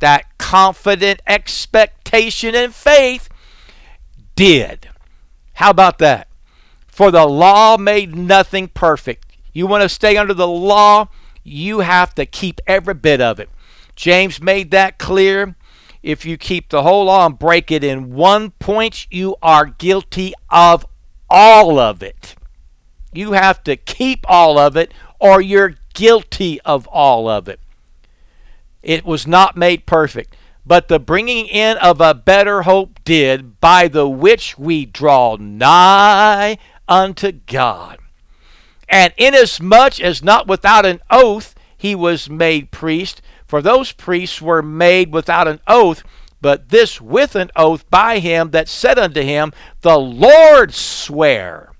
that 0.00 0.26
confident 0.38 1.22
expectation 1.26 2.54
and 2.54 2.74
faith, 2.74 3.28
did. 4.36 4.88
How 5.54 5.70
about 5.70 5.98
that? 5.98 6.28
For 6.86 7.10
the 7.10 7.26
law 7.26 7.76
made 7.76 8.14
nothing 8.14 8.68
perfect. 8.68 9.26
You 9.52 9.66
want 9.66 9.82
to 9.82 9.88
stay 9.88 10.16
under 10.16 10.34
the 10.34 10.48
law, 10.48 11.08
you 11.42 11.80
have 11.80 12.14
to 12.16 12.26
keep 12.26 12.60
every 12.66 12.94
bit 12.94 13.20
of 13.20 13.38
it. 13.38 13.48
James 13.96 14.40
made 14.40 14.70
that 14.72 14.98
clear 14.98 15.54
if 16.04 16.26
you 16.26 16.36
keep 16.36 16.68
the 16.68 16.82
whole 16.82 17.06
law 17.06 17.24
and 17.24 17.38
break 17.38 17.70
it 17.70 17.82
in 17.82 18.12
one 18.12 18.50
point, 18.50 19.06
you 19.10 19.36
are 19.42 19.64
guilty 19.64 20.34
of 20.50 20.84
all 21.30 21.78
of 21.78 22.02
it. 22.02 22.36
You 23.14 23.32
have 23.32 23.64
to 23.64 23.74
keep 23.74 24.26
all 24.28 24.58
of 24.58 24.76
it, 24.76 24.92
or 25.18 25.40
you're 25.40 25.76
guilty 25.94 26.60
of 26.60 26.86
all 26.88 27.26
of 27.26 27.48
it. 27.48 27.58
It 28.82 29.06
was 29.06 29.26
not 29.26 29.56
made 29.56 29.86
perfect, 29.86 30.36
but 30.66 30.88
the 30.88 30.98
bringing 30.98 31.46
in 31.46 31.78
of 31.78 32.02
a 32.02 32.12
better 32.12 32.62
hope 32.62 33.02
did, 33.04 33.58
by 33.58 33.88
the 33.88 34.06
which 34.06 34.58
we 34.58 34.84
draw 34.84 35.38
nigh 35.40 36.58
unto 36.86 37.32
God. 37.32 37.98
And 38.90 39.14
inasmuch 39.16 40.00
as 40.00 40.22
not 40.22 40.46
without 40.46 40.84
an 40.84 41.00
oath 41.10 41.54
he 41.78 41.94
was 41.94 42.28
made 42.28 42.70
priest, 42.70 43.22
for 43.54 43.62
those 43.62 43.92
priests 43.92 44.42
were 44.42 44.62
made 44.62 45.12
without 45.12 45.46
an 45.46 45.60
oath, 45.68 46.02
but 46.40 46.70
this 46.70 47.00
with 47.00 47.36
an 47.36 47.52
oath 47.54 47.88
by 47.88 48.18
him 48.18 48.50
that 48.50 48.66
said 48.66 48.98
unto 48.98 49.22
him, 49.22 49.52
The 49.82 49.96
Lord 49.96 50.74
swear, 50.74 51.70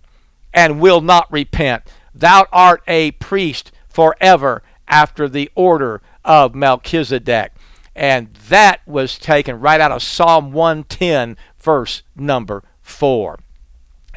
and 0.52 0.78
will 0.78 1.00
not 1.00 1.26
repent. 1.33 1.83
Thou 2.14 2.47
art 2.52 2.85
a 2.87 3.11
priest 3.11 3.73
forever 3.88 4.62
after 4.87 5.28
the 5.28 5.50
order 5.57 6.00
of 6.25 6.54
Melchizedek. 6.54 7.50
And 7.97 8.33
that 8.49 8.87
was 8.87 9.19
taken 9.19 9.59
right 9.59 9.81
out 9.81 9.90
of 9.90 10.00
Psalm 10.00 10.52
110, 10.52 11.37
verse 11.59 12.04
number 12.14 12.62
4. 12.83 13.40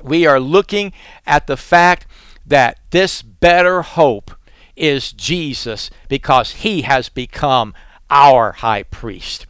We 0.03 0.27
are 0.27 0.39
looking 0.39 0.93
at 1.25 1.47
the 1.47 1.57
fact 1.57 2.05
that 2.45 2.77
this 2.91 3.23
better 3.23 3.81
hope 3.81 4.36
is 4.77 5.11
Jesus 5.11 5.89
because 6.07 6.51
he 6.51 6.83
has 6.83 7.09
become 7.09 7.73
our 8.09 8.53
high 8.53 8.83
priest. 8.83 9.45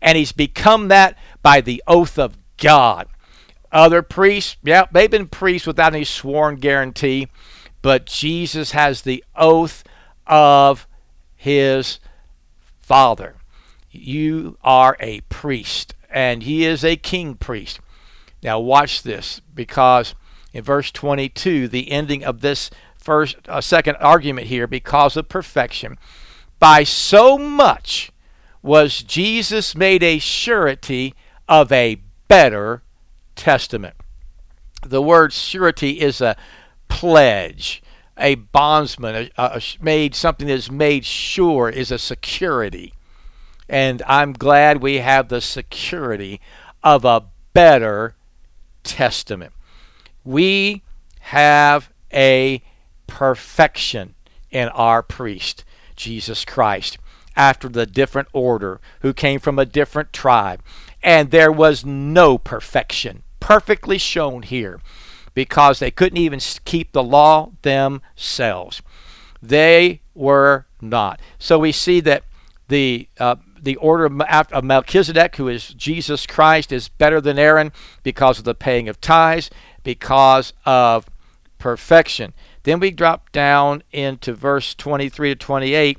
And 0.00 0.18
he's 0.18 0.32
become 0.32 0.88
that 0.88 1.16
by 1.42 1.60
the 1.60 1.82
oath 1.86 2.18
of 2.18 2.36
God. 2.56 3.08
Other 3.70 4.02
priests, 4.02 4.56
yeah, 4.62 4.86
they've 4.92 5.10
been 5.10 5.28
priests 5.28 5.66
without 5.66 5.94
any 5.94 6.04
sworn 6.04 6.56
guarantee, 6.56 7.28
but 7.80 8.06
Jesus 8.06 8.72
has 8.72 9.02
the 9.02 9.24
oath 9.34 9.82
of 10.26 10.86
his 11.36 11.98
Father. 12.80 13.36
You 13.90 14.58
are 14.62 14.96
a 15.00 15.20
priest, 15.22 15.94
and 16.10 16.42
he 16.42 16.64
is 16.64 16.84
a 16.84 16.96
king 16.96 17.34
priest. 17.34 17.80
Now, 18.42 18.58
watch 18.60 19.02
this 19.02 19.40
because 19.54 20.14
in 20.52 20.62
verse 20.62 20.90
22, 20.90 21.68
the 21.68 21.90
ending 21.90 22.24
of 22.24 22.40
this 22.40 22.70
first 23.02 23.36
uh, 23.48 23.60
second 23.60 23.96
argument 23.96 24.46
here 24.46 24.66
because 24.66 25.16
of 25.16 25.28
perfection 25.28 25.98
by 26.58 26.84
so 26.84 27.36
much 27.36 28.12
was 28.62 29.02
Jesus 29.02 29.74
made 29.74 30.02
a 30.02 30.18
surety 30.18 31.14
of 31.48 31.72
a 31.72 32.00
better 32.28 32.82
testament. 33.34 33.96
The 34.86 35.02
word 35.02 35.32
surety 35.32 36.00
is 36.00 36.20
a 36.20 36.36
pledge, 36.88 37.82
a 38.16 38.36
bondsman, 38.36 39.30
a, 39.36 39.42
a, 39.42 39.62
made 39.80 40.14
something 40.14 40.46
that 40.46 40.54
is 40.54 40.70
made 40.70 41.04
sure 41.04 41.68
is 41.68 41.90
a 41.90 41.98
security. 41.98 42.94
And 43.68 44.02
I'm 44.06 44.32
glad 44.32 44.82
we 44.82 44.98
have 44.98 45.28
the 45.28 45.40
security 45.40 46.40
of 46.82 47.04
a 47.04 47.24
better 47.52 48.14
testament. 48.84 49.52
We 50.24 50.82
have 51.20 51.90
a 52.12 52.62
perfection 53.12 54.14
in 54.50 54.68
our 54.68 55.02
priest, 55.02 55.64
Jesus 55.96 56.46
Christ, 56.46 56.96
after 57.36 57.68
the 57.68 57.84
different 57.84 58.28
order, 58.32 58.80
who 59.02 59.12
came 59.12 59.38
from 59.38 59.58
a 59.58 59.66
different 59.66 60.14
tribe. 60.14 60.62
And 61.02 61.30
there 61.30 61.52
was 61.52 61.84
no 61.84 62.38
perfection 62.38 63.22
perfectly 63.38 63.98
shown 63.98 64.44
here 64.44 64.80
because 65.34 65.78
they 65.78 65.90
couldn't 65.90 66.16
even 66.16 66.40
keep 66.64 66.92
the 66.92 67.02
law 67.02 67.50
themselves. 67.60 68.80
They 69.42 70.00
were 70.14 70.64
not. 70.80 71.20
So 71.38 71.58
we 71.58 71.70
see 71.70 72.00
that 72.00 72.24
the 72.68 73.08
uh, 73.20 73.36
the 73.60 73.76
order 73.76 74.06
of 74.06 74.64
Melchizedek, 74.64 75.36
who 75.36 75.48
is 75.48 75.68
Jesus 75.74 76.26
Christ, 76.26 76.72
is 76.72 76.88
better 76.88 77.20
than 77.20 77.38
Aaron 77.38 77.72
because 78.02 78.38
of 78.38 78.44
the 78.44 78.54
paying 78.54 78.88
of 78.88 79.02
tithes, 79.02 79.50
because 79.84 80.54
of 80.64 81.06
perfection. 81.58 82.32
Then 82.64 82.80
we 82.80 82.90
drop 82.90 83.32
down 83.32 83.82
into 83.92 84.34
verse 84.34 84.74
23 84.74 85.30
to 85.30 85.34
28, 85.34 85.98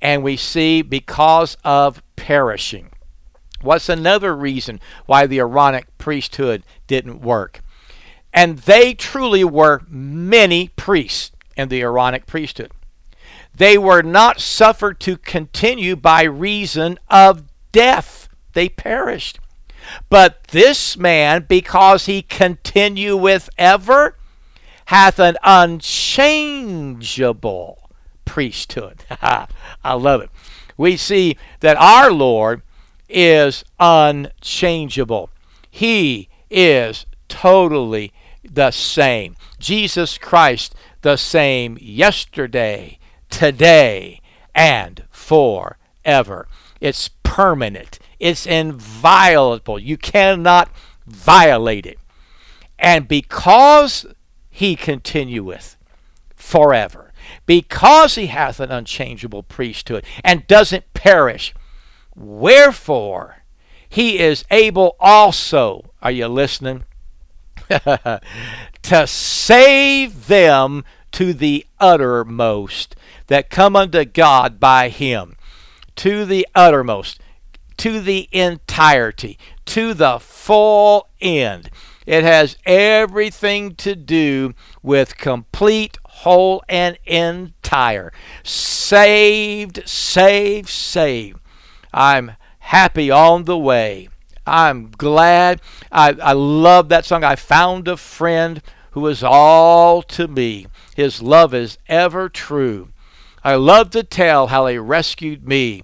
and 0.00 0.22
we 0.22 0.36
see 0.36 0.82
because 0.82 1.56
of 1.64 2.02
perishing. 2.16 2.90
What's 3.62 3.88
another 3.88 4.36
reason 4.36 4.80
why 5.06 5.26
the 5.26 5.38
Aaronic 5.38 5.96
priesthood 5.98 6.62
didn't 6.86 7.20
work? 7.20 7.60
And 8.32 8.58
they 8.58 8.94
truly 8.94 9.44
were 9.44 9.82
many 9.88 10.68
priests 10.68 11.32
in 11.56 11.68
the 11.68 11.80
Aaronic 11.80 12.26
priesthood. 12.26 12.72
They 13.56 13.78
were 13.78 14.02
not 14.02 14.40
suffered 14.40 15.00
to 15.00 15.16
continue 15.16 15.94
by 15.96 16.24
reason 16.24 16.98
of 17.08 17.44
death, 17.72 18.28
they 18.52 18.68
perished. 18.68 19.38
But 20.08 20.44
this 20.48 20.96
man, 20.96 21.46
because 21.48 22.06
he 22.06 22.22
continueth 22.22 23.48
ever, 23.56 24.16
hath 24.86 25.18
an 25.18 25.36
unchangeable 25.42 27.84
priesthood. 28.24 29.04
I 29.10 29.94
love 29.94 30.22
it. 30.22 30.30
We 30.76 30.96
see 30.96 31.36
that 31.60 31.76
our 31.76 32.10
Lord 32.10 32.62
is 33.08 33.64
unchangeable. 33.78 35.30
He 35.70 36.28
is 36.50 37.06
totally 37.28 38.12
the 38.44 38.70
same. 38.70 39.36
Jesus 39.58 40.18
Christ, 40.18 40.74
the 41.02 41.16
same 41.16 41.78
yesterday, 41.80 42.98
today, 43.30 44.20
and 44.54 45.04
forever. 45.10 46.48
It's 46.80 47.08
permanent, 47.22 47.98
it's 48.20 48.46
inviolable. 48.46 49.78
You 49.78 49.96
cannot 49.96 50.70
violate 51.06 51.86
it. 51.86 51.98
And 52.78 53.08
because 53.08 54.06
he 54.54 54.76
continueth 54.76 55.76
forever, 56.36 57.12
because 57.44 58.14
he 58.14 58.28
hath 58.28 58.60
an 58.60 58.70
unchangeable 58.70 59.42
priesthood 59.42 60.04
and 60.22 60.46
doesn't 60.46 60.94
perish. 60.94 61.52
Wherefore, 62.14 63.42
he 63.88 64.20
is 64.20 64.44
able 64.52 64.94
also, 65.00 65.90
are 66.00 66.12
you 66.12 66.28
listening? 66.28 66.84
to 67.68 69.06
save 69.08 70.28
them 70.28 70.84
to 71.10 71.32
the 71.32 71.66
uttermost 71.80 72.94
that 73.26 73.50
come 73.50 73.74
unto 73.74 74.04
God 74.04 74.60
by 74.60 74.88
him. 74.88 75.34
To 75.96 76.24
the 76.24 76.46
uttermost, 76.54 77.20
to 77.78 78.00
the 78.00 78.28
entirety, 78.30 79.36
to 79.66 79.94
the 79.94 80.20
full 80.20 81.08
end. 81.20 81.70
It 82.06 82.22
has 82.24 82.58
everything 82.66 83.74
to 83.76 83.96
do 83.96 84.54
with 84.82 85.16
complete 85.16 85.98
whole 86.04 86.62
and 86.68 86.98
entire. 87.06 88.12
Saved, 88.42 89.88
saved, 89.88 90.68
saved. 90.68 91.38
I'm 91.92 92.32
happy 92.58 93.10
on 93.10 93.44
the 93.44 93.58
way. 93.58 94.08
I'm 94.46 94.90
glad. 94.90 95.62
I, 95.90 96.14
I 96.22 96.32
love 96.32 96.88
that 96.90 97.04
song. 97.04 97.24
I 97.24 97.36
found 97.36 97.88
a 97.88 97.96
friend 97.96 98.60
who 98.90 99.06
is 99.06 99.22
all 99.24 100.02
to 100.02 100.28
me. 100.28 100.66
His 100.94 101.22
love 101.22 101.54
is 101.54 101.78
ever 101.88 102.28
true. 102.28 102.90
I 103.42 103.56
love 103.56 103.90
to 103.90 104.02
tell 104.02 104.48
how 104.48 104.66
he 104.66 104.78
rescued 104.78 105.46
me 105.46 105.82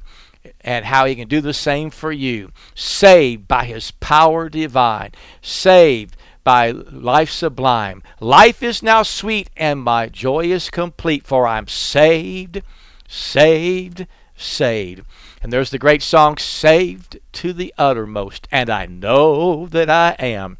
and 0.60 0.84
how 0.84 1.06
he 1.06 1.14
can 1.14 1.28
do 1.28 1.40
the 1.40 1.54
same 1.54 1.90
for 1.90 2.12
you. 2.12 2.50
Saved 2.74 3.48
by 3.48 3.64
his 3.64 3.90
power 3.92 4.48
divine. 4.48 5.12
Saved 5.42 6.16
by 6.44 6.70
life 6.70 7.30
sublime. 7.30 8.02
Life 8.20 8.62
is 8.62 8.82
now 8.82 9.02
sweet 9.02 9.50
and 9.56 9.80
my 9.80 10.08
joy 10.08 10.46
is 10.46 10.70
complete, 10.70 11.26
for 11.26 11.46
I'm 11.46 11.68
saved, 11.68 12.62
saved, 13.08 14.06
saved. 14.36 15.02
And 15.42 15.52
there's 15.52 15.70
the 15.70 15.78
great 15.78 16.02
song, 16.02 16.36
Saved 16.36 17.18
to 17.32 17.52
the 17.52 17.72
Uttermost, 17.78 18.46
and 18.50 18.68
I 18.68 18.86
know 18.86 19.66
that 19.66 19.88
I 19.88 20.16
am. 20.18 20.58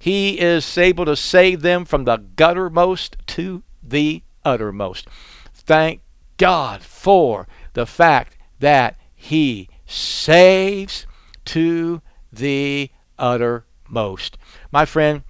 He 0.00 0.40
is 0.40 0.76
able 0.78 1.04
to 1.04 1.16
save 1.16 1.62
them 1.62 1.84
from 1.84 2.04
the 2.04 2.18
guttermost 2.18 3.16
to 3.26 3.62
the 3.82 4.22
uttermost. 4.44 5.08
Thank 5.52 6.00
God 6.36 6.82
for 6.82 7.46
the 7.74 7.86
fact 7.86 8.36
that 8.60 8.96
He 9.26 9.68
saves 9.86 11.06
to 11.46 12.00
the 12.32 12.90
uttermost. 13.18 14.38
My 14.70 14.84
friend, 14.84 15.22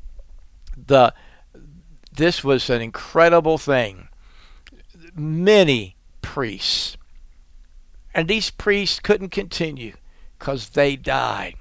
the 0.76 1.14
this 2.12 2.44
was 2.44 2.68
an 2.68 2.82
incredible 2.82 3.59
thing. 3.59 4.09
Many 5.14 5.96
priests 6.20 6.96
and 8.16 8.28
these 8.28 8.50
priests 8.50 8.98
couldn't 8.98 9.28
continue 9.28 9.92
because 10.38 10.70
they 10.70 10.96
died. 10.96 11.54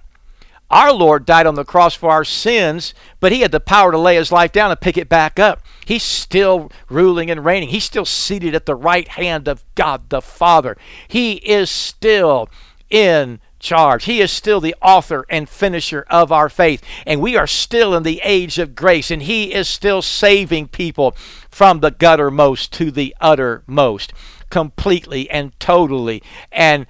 Our 0.69 0.91
Lord 0.91 1.25
died 1.25 1.45
on 1.45 1.55
the 1.55 1.63
cross 1.63 1.93
for 1.93 2.09
our 2.09 2.23
sins, 2.23 2.93
but 3.19 3.31
he 3.31 3.41
had 3.41 3.51
the 3.51 3.59
power 3.59 3.91
to 3.91 3.97
lay 3.97 4.15
his 4.15 4.31
life 4.31 4.51
down 4.51 4.71
and 4.71 4.81
pick 4.81 4.97
it 4.97 5.07
back 5.07 5.39
up. 5.39 5.61
He's 5.85 6.03
still 6.03 6.71
ruling 6.89 7.29
and 7.29 7.45
reigning. 7.45 7.69
He's 7.69 7.83
still 7.83 8.05
seated 8.05 8.55
at 8.55 8.65
the 8.65 8.75
right 8.75 9.07
hand 9.07 9.47
of 9.47 9.63
God 9.75 10.09
the 10.09 10.21
Father. 10.21 10.75
He 11.07 11.33
is 11.33 11.69
still 11.69 12.49
in 12.89 13.39
charge. 13.59 14.05
He 14.05 14.21
is 14.21 14.31
still 14.31 14.59
the 14.59 14.75
author 14.81 15.25
and 15.29 15.47
finisher 15.47 16.05
of 16.09 16.31
our 16.31 16.49
faith. 16.49 16.83
And 17.05 17.21
we 17.21 17.35
are 17.35 17.47
still 17.47 17.93
in 17.95 18.03
the 18.03 18.21
age 18.23 18.57
of 18.57 18.75
grace, 18.75 19.11
and 19.11 19.23
He 19.23 19.53
is 19.53 19.67
still 19.67 20.01
saving 20.01 20.69
people 20.69 21.15
from 21.49 21.79
the 21.79 21.91
guttermost 21.91 22.71
to 22.71 22.91
the 22.91 23.15
uttermost 23.21 24.13
completely 24.49 25.29
and 25.29 25.57
totally. 25.59 26.23
And 26.51 26.85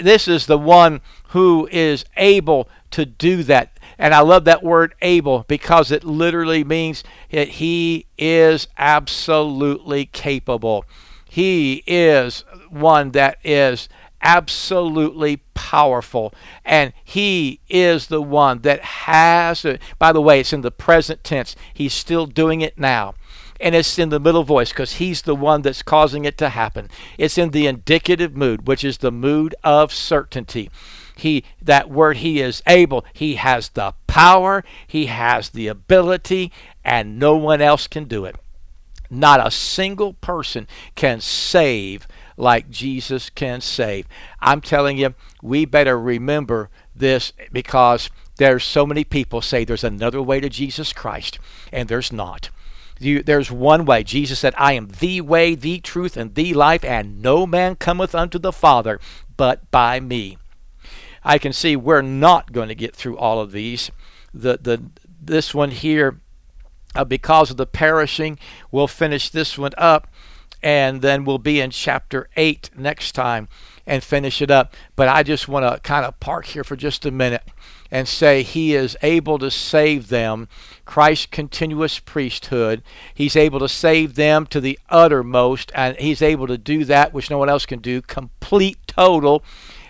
this 0.00 0.28
is 0.28 0.46
the 0.46 0.58
one 0.58 1.00
who 1.28 1.68
is 1.70 2.04
able 2.16 2.68
to 2.96 3.04
do 3.04 3.42
that. 3.42 3.78
And 3.98 4.14
I 4.14 4.20
love 4.20 4.46
that 4.46 4.62
word 4.62 4.94
able 5.02 5.44
because 5.48 5.92
it 5.92 6.02
literally 6.02 6.64
means 6.64 7.04
that 7.30 7.48
he 7.48 8.06
is 8.16 8.68
absolutely 8.78 10.06
capable. 10.06 10.86
He 11.28 11.82
is 11.86 12.42
one 12.70 13.10
that 13.10 13.36
is 13.44 13.90
absolutely 14.22 15.42
powerful. 15.52 16.32
And 16.64 16.94
he 17.04 17.60
is 17.68 18.06
the 18.06 18.22
one 18.22 18.60
that 18.60 18.80
has, 18.80 19.66
by 19.98 20.12
the 20.12 20.22
way, 20.22 20.40
it's 20.40 20.54
in 20.54 20.62
the 20.62 20.70
present 20.70 21.22
tense. 21.22 21.54
He's 21.74 21.92
still 21.92 22.24
doing 22.24 22.62
it 22.62 22.78
now 22.78 23.14
and 23.58 23.74
it's 23.74 23.98
in 23.98 24.10
the 24.10 24.20
middle 24.20 24.42
voice 24.42 24.68
because 24.70 24.94
he's 24.94 25.22
the 25.22 25.34
one 25.34 25.62
that's 25.62 25.82
causing 25.82 26.24
it 26.24 26.36
to 26.38 26.50
happen. 26.50 26.90
It's 27.16 27.38
in 27.38 27.50
the 27.50 27.66
indicative 27.66 28.36
mood, 28.36 28.66
which 28.66 28.84
is 28.84 28.98
the 28.98 29.10
mood 29.12 29.54
of 29.64 29.94
certainty. 29.94 30.70
He 31.16 31.44
that 31.60 31.90
word 31.90 32.18
he 32.18 32.40
is 32.40 32.62
able, 32.66 33.04
he 33.12 33.36
has 33.36 33.70
the 33.70 33.94
power, 34.06 34.62
he 34.86 35.06
has 35.06 35.50
the 35.50 35.66
ability, 35.66 36.52
and 36.84 37.18
no 37.18 37.36
one 37.36 37.60
else 37.60 37.86
can 37.86 38.04
do 38.04 38.24
it. 38.24 38.36
Not 39.10 39.44
a 39.44 39.50
single 39.50 40.14
person 40.14 40.68
can 40.94 41.20
save 41.20 42.06
like 42.36 42.70
Jesus 42.70 43.30
can 43.30 43.60
save. 43.60 44.06
I'm 44.40 44.60
telling 44.60 44.98
you, 44.98 45.14
we 45.42 45.64
better 45.64 45.98
remember 45.98 46.68
this 46.94 47.32
because 47.50 48.10
there's 48.36 48.64
so 48.64 48.84
many 48.84 49.04
people 49.04 49.40
say 49.40 49.64
there's 49.64 49.84
another 49.84 50.20
way 50.20 50.40
to 50.40 50.48
Jesus 50.50 50.92
Christ, 50.92 51.38
and 51.72 51.88
there's 51.88 52.12
not. 52.12 52.50
You, 52.98 53.22
there's 53.22 53.50
one 53.50 53.84
way. 53.84 54.02
Jesus 54.02 54.38
said, 54.38 54.54
I 54.56 54.72
am 54.74 54.88
the 54.88 55.20
way, 55.20 55.54
the 55.54 55.80
truth, 55.80 56.16
and 56.16 56.34
the 56.34 56.54
life, 56.54 56.84
and 56.84 57.22
no 57.22 57.46
man 57.46 57.76
cometh 57.76 58.14
unto 58.14 58.38
the 58.38 58.52
Father 58.52 59.00
but 59.36 59.70
by 59.70 60.00
me. 60.00 60.38
I 61.26 61.38
can 61.38 61.52
see 61.52 61.74
we're 61.74 62.02
not 62.02 62.52
going 62.52 62.68
to 62.68 62.74
get 62.76 62.94
through 62.94 63.18
all 63.18 63.40
of 63.40 63.50
these. 63.50 63.90
The, 64.32 64.58
the, 64.62 64.80
this 65.20 65.52
one 65.52 65.72
here, 65.72 66.20
uh, 66.94 67.04
because 67.04 67.50
of 67.50 67.56
the 67.56 67.66
perishing, 67.66 68.38
we'll 68.70 68.86
finish 68.86 69.28
this 69.28 69.58
one 69.58 69.72
up, 69.76 70.06
and 70.62 71.02
then 71.02 71.24
we'll 71.24 71.38
be 71.38 71.60
in 71.60 71.72
chapter 71.72 72.28
8 72.36 72.70
next 72.76 73.12
time 73.12 73.48
and 73.88 74.04
finish 74.04 74.40
it 74.40 74.52
up. 74.52 74.72
But 74.94 75.08
I 75.08 75.24
just 75.24 75.48
want 75.48 75.66
to 75.66 75.80
kind 75.80 76.06
of 76.06 76.20
park 76.20 76.46
here 76.46 76.62
for 76.62 76.76
just 76.76 77.04
a 77.04 77.10
minute 77.10 77.42
and 77.90 78.06
say 78.06 78.44
he 78.44 78.76
is 78.76 78.96
able 79.02 79.40
to 79.40 79.50
save 79.50 80.08
them. 80.08 80.48
Christ's 80.84 81.26
continuous 81.26 81.98
priesthood. 81.98 82.84
He's 83.12 83.34
able 83.34 83.58
to 83.58 83.68
save 83.68 84.14
them 84.14 84.46
to 84.46 84.60
the 84.60 84.78
uttermost, 84.88 85.72
and 85.74 85.96
he's 85.98 86.22
able 86.22 86.46
to 86.46 86.58
do 86.58 86.84
that 86.84 87.12
which 87.12 87.30
no 87.30 87.38
one 87.38 87.48
else 87.48 87.66
can 87.66 87.80
do, 87.80 88.00
complete, 88.00 88.78
total, 88.86 89.42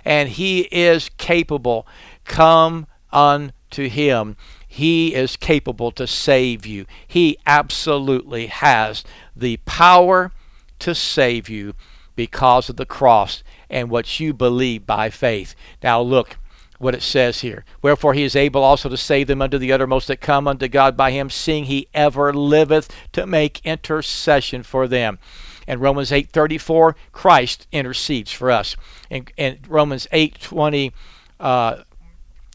and 0.06 0.28
he 0.28 0.60
is 0.70 1.10
capable. 1.18 1.84
Come 2.24 2.86
unto 3.12 3.88
him. 3.88 4.36
He 4.68 5.14
is 5.14 5.36
capable 5.36 5.90
to 5.92 6.06
save 6.06 6.64
you. 6.64 6.86
He 7.06 7.36
absolutely 7.44 8.46
has 8.46 9.02
the 9.34 9.56
power 9.66 10.30
to 10.78 10.94
save 10.94 11.48
you 11.48 11.74
because 12.14 12.68
of 12.68 12.76
the 12.76 12.86
cross 12.86 13.42
and 13.68 13.90
what 13.90 14.20
you 14.20 14.32
believe 14.32 14.86
by 14.86 15.10
faith. 15.10 15.56
Now, 15.82 16.00
look 16.00 16.38
what 16.78 16.94
it 16.94 17.02
says 17.02 17.40
here. 17.40 17.64
Wherefore 17.82 18.14
he 18.14 18.22
is 18.22 18.36
able 18.36 18.62
also 18.62 18.88
to 18.88 18.96
save 18.96 19.26
them 19.26 19.42
unto 19.42 19.58
the 19.58 19.72
uttermost 19.72 20.06
that 20.06 20.20
come 20.20 20.46
unto 20.46 20.68
God 20.68 20.96
by 20.96 21.10
him, 21.10 21.30
seeing 21.30 21.64
he 21.64 21.88
ever 21.92 22.32
liveth 22.32 22.88
to 23.12 23.26
make 23.26 23.60
intercession 23.64 24.62
for 24.62 24.86
them. 24.86 25.18
In 25.66 25.80
Romans 25.80 26.12
8:34, 26.12 26.94
Christ 27.12 27.66
intercedes 27.72 28.32
for 28.32 28.50
us. 28.50 28.76
And, 29.10 29.30
in 29.36 29.58
Romans 29.68 30.06
8:20, 30.12 30.92
uh, 31.40 31.78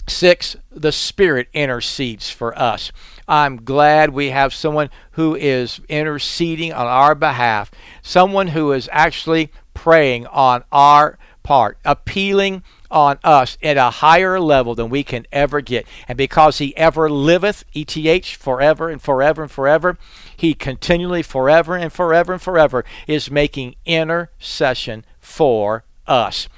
6, 0.08 0.58
the 0.72 0.92
Spirit 0.92 1.48
intercedes 1.54 2.30
for 2.30 2.58
us. 2.58 2.92
I'm 3.28 3.64
glad 3.64 4.10
we 4.10 4.32
have 4.32 4.54
someone 4.54 4.90
who 5.12 5.36
is 5.36 5.80
interceding 5.88 6.74
on 6.74 6.88
our 6.88 7.16
behalf, 7.16 7.72
someone 8.02 8.48
who 8.48 8.72
is 8.72 8.90
actually 8.92 9.52
praying 9.74 10.28
on 10.28 10.64
our 10.72 11.18
part, 11.44 11.78
appealing 11.86 12.64
on 12.90 13.18
us 13.24 13.58
at 13.64 13.78
a 13.78 13.90
higher 13.90 14.40
level 14.40 14.76
than 14.76 14.90
we 14.90 15.04
can 15.04 15.26
ever 15.32 15.62
get. 15.62 15.88
And 16.08 16.18
because 16.18 16.58
he 16.58 16.76
ever 16.76 17.10
liveth, 17.10 17.64
ETH, 17.74 18.26
forever 18.36 18.90
and 18.90 19.02
forever 19.02 19.44
and 19.44 19.52
forever, 19.52 19.98
he 20.42 20.56
continually, 20.56 21.22
forever 21.22 21.78
and 21.78 21.94
forever 21.94 22.34
and 22.34 22.42
forever, 22.42 22.84
is 23.06 23.30
making 23.30 23.76
intercession 23.86 25.06
for 25.20 25.84
us. 26.08 26.50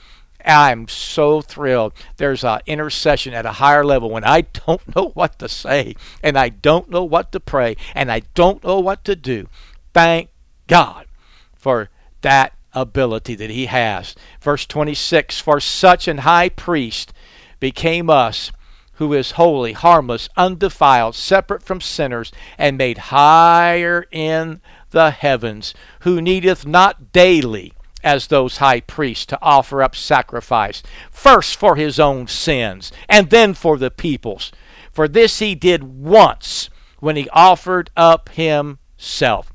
I'm 0.46 0.88
so 0.88 1.41
thrilled. 1.41 1.91
There's 2.15 2.46
an 2.46 2.62
intercession 2.65 3.34
at 3.34 3.46
a 3.46 3.52
higher 3.52 3.84
level 3.84 4.10
when 4.10 4.24
I 4.24 4.41
don't 4.65 4.96
know 4.96 5.10
what 5.10 5.38
to 5.39 5.50
say 5.50 5.98
and 6.24 6.38
I 6.38 6.48
don't 6.48 6.89
know 6.89 7.04
what 7.04 7.34
to 7.34 7.41
pray 7.41 7.76
and 7.93 8.10
I 8.10 8.22
don't 8.36 8.63
know 8.63 8.80
what 8.80 9.04
to 9.04 9.17
do. 9.17 9.50
Thank 9.93 10.30
God 10.67 11.06
for 11.54 11.89
that 12.22 12.54
ability 12.72 13.36
that 13.36 13.50
he 13.50 13.65
has. 13.65 14.15
Verse 14.39 14.65
26 14.65 15.41
For 15.41 15.60
such 15.60 16.08
an 16.08 16.19
high 16.19 16.48
priest 16.48 17.12
became 17.60 18.10
us, 18.10 18.50
who 18.94 19.14
is 19.14 19.32
holy, 19.32 19.74
harmless, 19.74 20.30
undefiled, 20.38 21.16
separate 21.16 21.64
from 21.64 21.82
sinners, 21.82 22.32
and 22.58 22.78
made 22.78 22.98
higher 22.98 24.06
in 24.12 24.62
the 24.92 25.12
heavens, 25.12 25.74
who 26.02 26.22
needeth 26.22 26.66
not 26.66 27.12
daily 27.12 27.74
as 28.04 28.28
those 28.28 28.58
high 28.58 28.82
priests 28.82 29.26
to 29.26 29.40
offer 29.42 29.82
up 29.82 29.96
sacrifice, 29.96 30.84
first 31.10 31.56
for 31.56 31.76
his 31.76 32.00
own 32.00 32.28
sins, 32.28 32.92
and 33.08 33.30
then 33.30 33.54
for 33.54 33.78
the 33.78 33.90
people's. 33.90 34.52
For 34.92 35.08
this 35.08 35.40
he 35.40 35.56
did 35.56 35.84
once 35.84 36.70
when 37.00 37.16
he 37.16 37.30
offered 37.30 37.90
up 37.98 38.30
himself. 38.30 39.52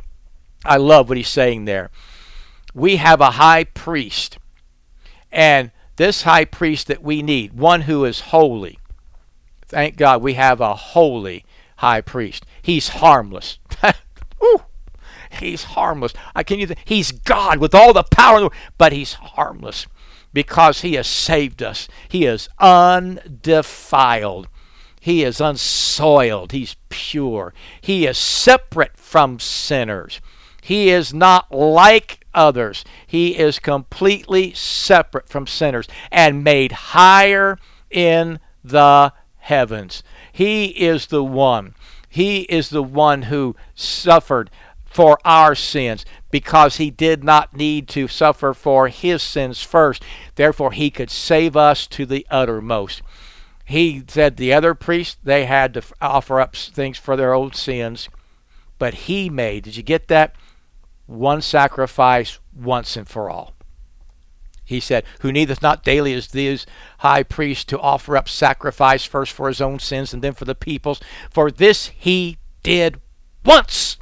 I 0.65 0.77
love 0.77 1.09
what 1.09 1.17
he's 1.17 1.29
saying 1.29 1.67
there 1.67 1.91
we 2.75 2.97
have 2.97 3.21
a 3.21 3.33
high 3.33 3.65
priest. 3.65 4.39
And 5.31 5.71
this 5.97 6.23
high 6.23 6.45
priest 6.45 6.87
that 6.87 7.03
we 7.03 7.23
need, 7.23 7.53
one 7.53 7.83
who 7.83 8.05
is 8.05 8.21
holy. 8.21 8.78
Thank 9.69 9.97
God 9.97 10.23
we 10.23 10.35
have 10.35 10.61
a 10.61 10.75
holy 10.75 11.45
high 11.77 12.01
priest. 12.01 12.47
He's 12.63 12.89
harmless. 12.89 13.59
he's 15.31 15.65
harmless. 15.65 16.15
I 16.35 16.43
can 16.43 16.59
you 16.59 16.67
th- 16.67 16.79
he's 16.85 17.13
God 17.13 17.59
with 17.59 17.75
all 17.75 17.93
the 17.93 18.03
power, 18.05 18.49
but 18.79 18.93
he's 18.93 19.15
harmless 19.15 19.87
because 20.33 20.81
he 20.81 20.95
has 20.95 21.07
saved 21.07 21.63
us. 21.63 21.89
He 22.09 22.25
is 22.25 22.49
undefiled. 22.59 24.49
He 25.01 25.23
is 25.23 25.41
unsoiled. 25.41 26.53
He's 26.53 26.77
pure. 26.89 27.55
He 27.81 28.07
is 28.07 28.19
separate 28.19 28.97
from 28.97 29.39
sinners. 29.39 30.21
He 30.63 30.91
is 30.91 31.15
not 31.15 31.51
like 31.53 32.27
others. 32.35 32.85
He 33.07 33.39
is 33.39 33.59
completely 33.59 34.53
separate 34.55 35.29
from 35.29 35.47
sinners 35.47 35.89
and 36.11 36.45
made 36.45 36.73
higher 36.73 37.59
in 37.91 38.39
the 38.63 39.13
heavens. 39.49 40.03
He 40.31 40.67
is 40.67 41.07
the 41.07 41.25
one. 41.25 41.75
He 42.09 42.43
is 42.43 42.69
the 42.69 42.83
one 42.83 43.23
who 43.23 43.57
suffered 43.75 44.51
for 44.85 45.19
our 45.25 45.55
sins 45.55 46.05
because 46.31 46.77
he 46.77 46.91
did 46.91 47.25
not 47.25 47.57
need 47.57 47.89
to 47.89 48.09
suffer 48.09 48.53
for 48.53 48.89
his 48.89 49.23
sins 49.23 49.63
first. 49.63 50.03
Therefore, 50.35 50.73
he 50.73 50.91
could 50.91 51.11
save 51.11 51.57
us 51.57 51.87
to 51.89 52.05
the 52.05 52.27
uttermost. 52.31 53.01
He 53.65 54.03
said 54.07 54.37
the 54.37 54.53
other 54.53 54.75
priests, 54.75 55.17
they 55.23 55.47
had 55.47 55.75
to 55.75 55.83
offer 56.01 56.41
up 56.41 56.55
things 56.55 56.99
for 56.99 57.17
their 57.17 57.33
old 57.33 57.55
sins, 57.55 58.09
but 58.79 58.95
he 58.95 59.31
made, 59.31 59.65
did 59.65 59.77
you 59.77 59.83
get 59.83 60.09
that? 60.09 60.35
One 61.07 61.41
sacrifice 61.41 62.39
once 62.55 62.97
and 62.97 63.09
for 63.09 63.31
all. 63.31 63.55
He 64.69 64.81
said, 64.81 65.05
Who 65.21 65.33
needeth 65.33 65.63
not 65.63 65.83
daily 65.83 66.13
as 66.13 66.29
these 66.29 66.67
high 66.99 67.23
priests 67.23 67.65
to 67.65 67.81
offer 67.81 68.19
up 68.19 68.29
sacrifice 68.29 69.03
first 69.03 69.33
for 69.33 69.49
his 69.49 69.63
own 69.63 69.79
sins 69.79 70.13
and 70.13 70.23
then 70.23 70.35
for 70.35 70.45
the 70.45 70.55
people's. 70.55 71.01
For 71.31 71.51
this 71.51 71.91
he 71.97 72.37
did 72.63 73.01
once 73.47 73.97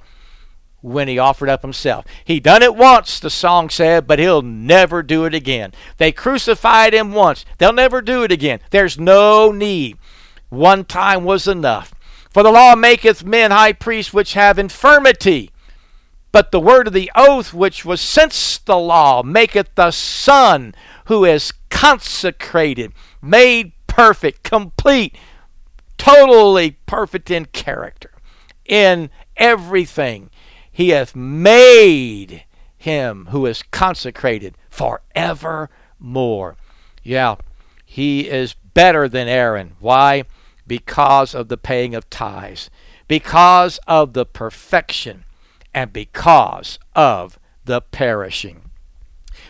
when 0.81 1.07
he 1.07 1.21
offered 1.21 1.49
up 1.49 1.63
himself. 1.63 2.05
He 2.25 2.41
done 2.41 2.65
it 2.65 2.75
once, 2.75 3.21
the 3.21 3.31
song 3.31 3.71
said, 3.71 4.09
but 4.09 4.19
he'll 4.19 4.43
never 4.43 5.05
do 5.05 5.25
it 5.25 5.35
again. 5.35 5.73
They 5.99 6.11
crucified 6.11 6.93
him 6.93 7.13
once. 7.13 7.45
They'll 7.59 7.73
never 7.73 8.03
do 8.03 8.25
it 8.25 8.33
again. 8.33 8.59
There's 8.71 8.99
no 8.99 9.53
need. 9.53 9.99
One 10.49 10.85
time 10.85 11.23
was 11.23 11.47
enough. 11.47 11.95
For 12.31 12.43
the 12.43 12.51
law 12.51 12.75
maketh 12.75 13.25
men 13.25 13.53
high 13.53 13.73
priests 13.73 14.13
which 14.13 14.35
have 14.35 14.59
infirmity. 14.59 15.53
But 16.37 16.51
the 16.53 16.61
word 16.61 16.87
of 16.87 16.93
the 16.93 17.11
oath 17.17 17.55
which 17.55 17.87
was 17.87 17.99
since 17.99 18.59
the 18.59 18.77
law 18.77 19.23
maketh 19.23 19.75
the 19.75 19.91
Son 19.91 20.75
who 21.07 21.25
is 21.25 21.51
consecrated, 21.71 22.93
made 23.23 23.73
perfect, 23.87 24.43
complete, 24.43 25.17
totally 25.97 26.73
perfect 26.85 27.31
in 27.31 27.47
character, 27.47 28.11
in 28.67 29.09
everything 29.39 30.29
he 30.71 30.91
hath 30.91 31.17
made 31.17 32.45
him 32.77 33.29
who 33.31 33.47
is 33.47 33.63
consecrated 33.63 34.59
forevermore. 34.69 36.57
Yeah, 37.03 37.37
he 37.87 38.29
is 38.29 38.53
better 38.75 39.09
than 39.09 39.27
Aaron. 39.27 39.77
Why? 39.81 40.25
Because 40.67 41.35
of 41.35 41.49
the 41.49 41.57
paying 41.57 41.95
of 41.95 42.11
tithes, 42.11 42.69
because 43.09 43.79
of 43.87 44.13
the 44.13 44.27
perfection, 44.27 45.25
and 45.77 45.93
because 45.93 46.79
of 46.95 47.39
the 47.67 47.83
perishing. 47.83 48.71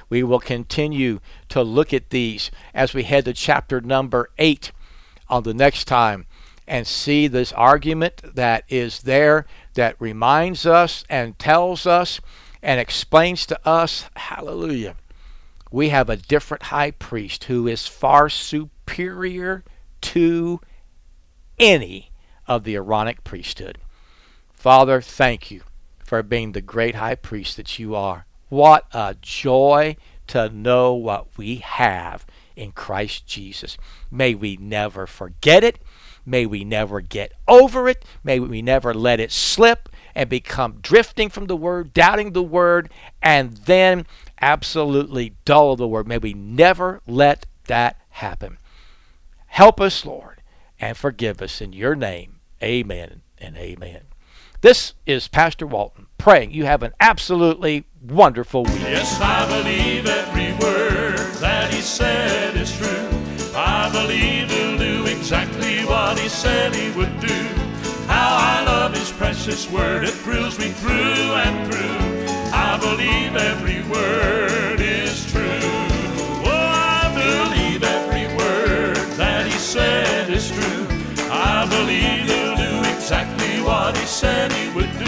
We 0.09 0.25
will 0.25 0.41
continue 0.41 1.21
to 1.51 1.63
look 1.63 1.95
at 1.95 2.11
these 2.11 2.51
as 2.75 2.93
we 2.93 3.05
head 3.05 3.27
to 3.27 3.33
chapter 3.33 3.81
number 3.81 4.31
8 4.37 4.73
on 5.29 5.45
the 5.45 5.55
next 5.55 5.85
time 5.85 6.27
and 6.67 6.85
see 6.85 7.29
this 7.29 7.53
argument 7.53 8.35
that 8.35 8.65
is 8.69 9.03
there 9.03 9.47
that 9.75 9.95
reminds 10.01 10.67
us 10.67 11.05
and 11.09 11.39
tells 11.39 11.87
us 11.87 12.21
and 12.61 12.81
explains 12.81 13.47
to 13.47 13.69
us, 13.69 14.07
hallelujah, 14.17 14.97
we 15.71 15.91
have 15.91 16.11
a 16.11 16.17
different 16.17 16.65
high 16.65 16.91
priest 16.91 17.45
who 17.45 17.69
is 17.69 17.87
far 17.87 18.29
superior 18.29 19.63
to 20.01 20.61
any 21.57 22.11
of 22.49 22.65
the 22.65 22.75
Aaronic 22.75 23.23
priesthood. 23.23 23.79
Father, 24.53 25.01
thank 25.01 25.53
you 25.53 25.63
for 26.07 26.23
being 26.23 26.53
the 26.53 26.61
great 26.61 26.95
high 26.95 27.17
priest 27.17 27.57
that 27.57 27.79
you 27.79 27.95
are. 27.95 28.27
What 28.49 28.87
a 28.93 29.17
joy 29.21 29.97
to 30.29 30.49
know 30.49 30.95
what 30.95 31.37
we 31.37 31.57
have 31.57 32.25
in 32.55 32.73
Christ 32.73 33.27
Jesus. 33.27 33.77
May 34.11 34.35
we 34.35 34.57
never 34.57 35.07
forget 35.07 35.65
it. 35.65 35.79
May 36.25 36.47
we 36.47 36.65
never 36.65 37.01
get 37.01 37.33
over 37.47 37.89
it. 37.89 38.05
May 38.25 38.41
we 38.41 38.63
never 38.63 38.93
let 38.93 39.21
it 39.21 39.31
slip 39.31 39.89
and 40.15 40.29
become 40.29 40.79
drifting 40.81 41.29
from 41.29 41.47
the 41.47 41.57
word, 41.57 41.93
doubting 41.93 42.33
the 42.33 42.43
word, 42.43 42.91
and 43.23 43.57
then 43.59 44.07
absolutely 44.41 45.35
dull 45.45 45.73
of 45.73 45.79
the 45.79 45.87
word. 45.87 46.09
May 46.09 46.19
we 46.19 46.35
never 46.35 47.01
let 47.07 47.47
that 47.67 48.01
happen. 48.11 48.59
Help 49.47 49.81
us, 49.81 50.05
Lord, 50.05 50.43
and 50.81 50.97
forgive 50.97 51.41
us 51.41 51.61
in 51.61 51.73
your 51.73 51.95
name. 51.95 52.41
Amen 52.63 53.23
and 53.39 53.57
amen. 53.57 54.03
This 54.63 54.95
is 55.05 55.29
Pastor 55.29 55.67
Walton 55.67 56.07
praying 56.17 56.51
you 56.51 56.65
have 56.65 56.83
an 56.83 56.93
absolutely 56.99 57.85
wonderful 58.03 58.65
week. 58.65 58.81
Yes, 58.81 59.21
I 59.21 59.47
believe 59.47 60.07
every 60.07 60.53
word 60.55 61.19
that 61.41 61.73
he 61.73 61.83
said 61.83 62.57
is 62.57 62.75
true. 62.77 63.09
I 63.55 63.91
believe 63.93 64.51
he'll 64.51 64.79
do 64.79 65.07
exactly 65.07 65.85
what 65.85 66.19
he 66.19 66.29
said 66.31 66.75
he 66.75 66.91
would 66.97 67.21
do. 67.21 67.35
How 68.07 68.37
I 68.41 68.65
love 68.65 68.95
his 68.95 69.13
precious 69.13 69.71
word, 69.71 70.05
it 70.05 70.11
thrills 70.11 70.59
me 70.59 70.71
through 70.71 70.93
and 70.93 71.71
through. 71.71 72.27
I 72.53 72.79
believe 72.81 73.37
every 73.37 73.83
word 73.91 74.81
is 74.81 75.31
true. 75.31 75.61
Oh, 76.45 76.51
I 76.51 77.13
believe 77.13 77.83
every 77.83 78.27
word 78.37 78.97
that 79.19 79.45
he 79.45 79.53
said 79.59 80.31
is 80.31 80.51
true. 80.51 80.87
I 81.31 81.67
believe 81.69 82.25
he'll 82.25 82.57
do 82.57 82.89
exactly 82.95 83.46
what 83.87 83.97
he 83.97 84.05
said 84.05 84.51
he 84.51 84.69
would 84.75 84.91
do. 84.99 85.05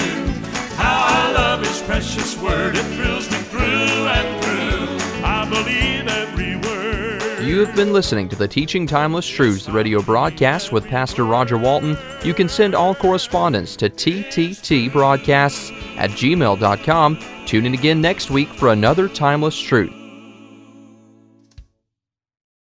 How 0.76 1.06
I 1.08 1.32
love 1.32 1.66
his 1.66 1.82
precious 1.82 2.38
word, 2.38 2.76
it 2.76 2.84
thrills 2.94 3.28
me 3.28 3.38
through 3.38 3.60
and 3.60 4.44
through. 4.44 5.24
I 5.26 5.44
believe 5.50 6.06
every 6.06 6.54
word. 6.54 7.44
You 7.44 7.58
have 7.66 7.74
been 7.74 7.92
listening 7.92 8.28
to 8.28 8.36
the 8.36 8.46
Teaching 8.46 8.86
Timeless 8.86 9.26
Truths 9.26 9.68
radio 9.68 10.00
broadcast 10.00 10.70
with 10.70 10.86
Pastor 10.86 11.24
Roger 11.24 11.58
Walton. 11.58 11.98
You 12.22 12.34
can 12.34 12.48
send 12.48 12.76
all 12.76 12.94
correspondence 12.94 13.74
to 13.78 13.90
tttbroadcasts 13.90 15.72
at 15.96 16.10
gmail.com. 16.10 17.18
Tune 17.46 17.66
in 17.66 17.74
again 17.74 18.00
next 18.00 18.30
week 18.30 18.48
for 18.50 18.68
another 18.68 19.08
Timeless 19.08 19.58
Truth. 19.58 19.97